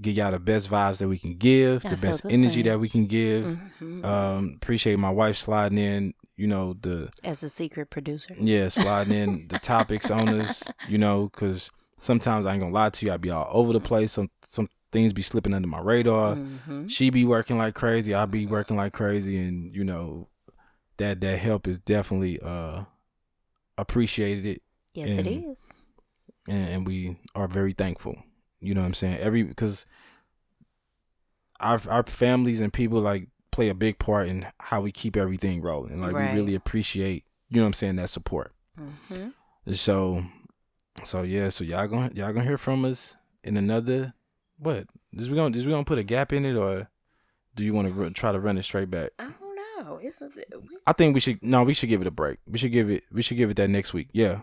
[0.00, 2.64] get y'all the best vibes that we can give I the best the energy same.
[2.66, 4.04] that we can give Mhm.
[4.04, 8.34] um appreciate my wife sliding in you know the As a secret producer.
[8.38, 10.62] yeah sliding in the topics on us.
[10.88, 11.68] You know, because
[11.98, 14.12] sometimes I ain't gonna lie to you, I be all over the place.
[14.12, 16.36] Some some things be slipping under my radar.
[16.36, 18.14] hmm She be working like crazy.
[18.14, 20.28] I be working like crazy, and you know
[20.98, 22.84] that that help is definitely uh
[23.76, 24.60] appreciated
[24.94, 25.56] Yes, it and- is.
[26.48, 28.16] And, and we are very thankful.
[28.60, 29.18] You know what I'm saying?
[29.18, 29.86] Every because
[31.60, 35.60] our our families and people like play a big part in how we keep everything
[35.60, 36.00] rolling.
[36.00, 36.32] Like Right.
[36.32, 38.52] we really appreciate, you know what I'm saying, that support.
[38.76, 39.28] hmm
[39.72, 40.24] So
[41.04, 44.14] so yeah, so y'all gonna y'all gonna hear from us in another
[44.58, 44.86] what?
[45.12, 46.88] Is we gonna is we gonna put a gap in it or
[47.54, 49.10] do you want to try to run it straight back?
[49.18, 49.98] I don't know.
[50.02, 50.28] It's a,
[50.86, 52.38] I think we should no, we should give it a break.
[52.46, 54.08] We should give it we should give it that next week.
[54.12, 54.40] Yeah.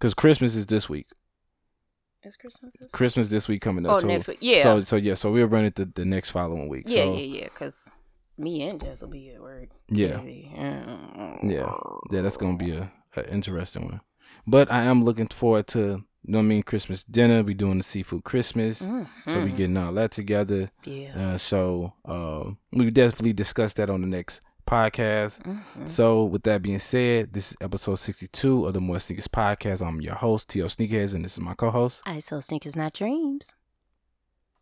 [0.00, 1.08] Cuz Christmas is this week.
[2.28, 2.72] It's Christmas.
[2.78, 3.96] This Christmas this week coming up.
[3.96, 4.38] oh, so, next week.
[4.40, 4.62] Yeah.
[4.62, 6.84] So so yeah, so we'll run it the, the next following week.
[6.86, 7.44] yeah, so yeah, yeah.
[7.44, 7.84] Because
[8.36, 9.68] me and Jess will be at work.
[9.88, 11.38] yeah, Yeah.
[11.42, 11.74] yeah,
[12.12, 12.20] yeah.
[12.22, 14.00] That's gonna be a, a interesting one.
[14.46, 17.42] But I am looking forward to you know what I mean Christmas dinner.
[17.42, 19.56] We doing the seafood Christmas, so we Mhm.
[19.56, 20.70] getting all that together.
[20.84, 21.32] Yeah.
[21.34, 25.40] Uh, so uh, we definitely discuss that on the next podcast.
[25.42, 25.88] Mhm.
[25.88, 29.86] So with that being said, this is episode sixty two of the More Sneakers podcast.
[29.86, 30.68] I'm your host T.O.
[30.68, 32.02] Sneakers, and this is my co-host.
[32.06, 33.54] I sell sneakers, not dreams.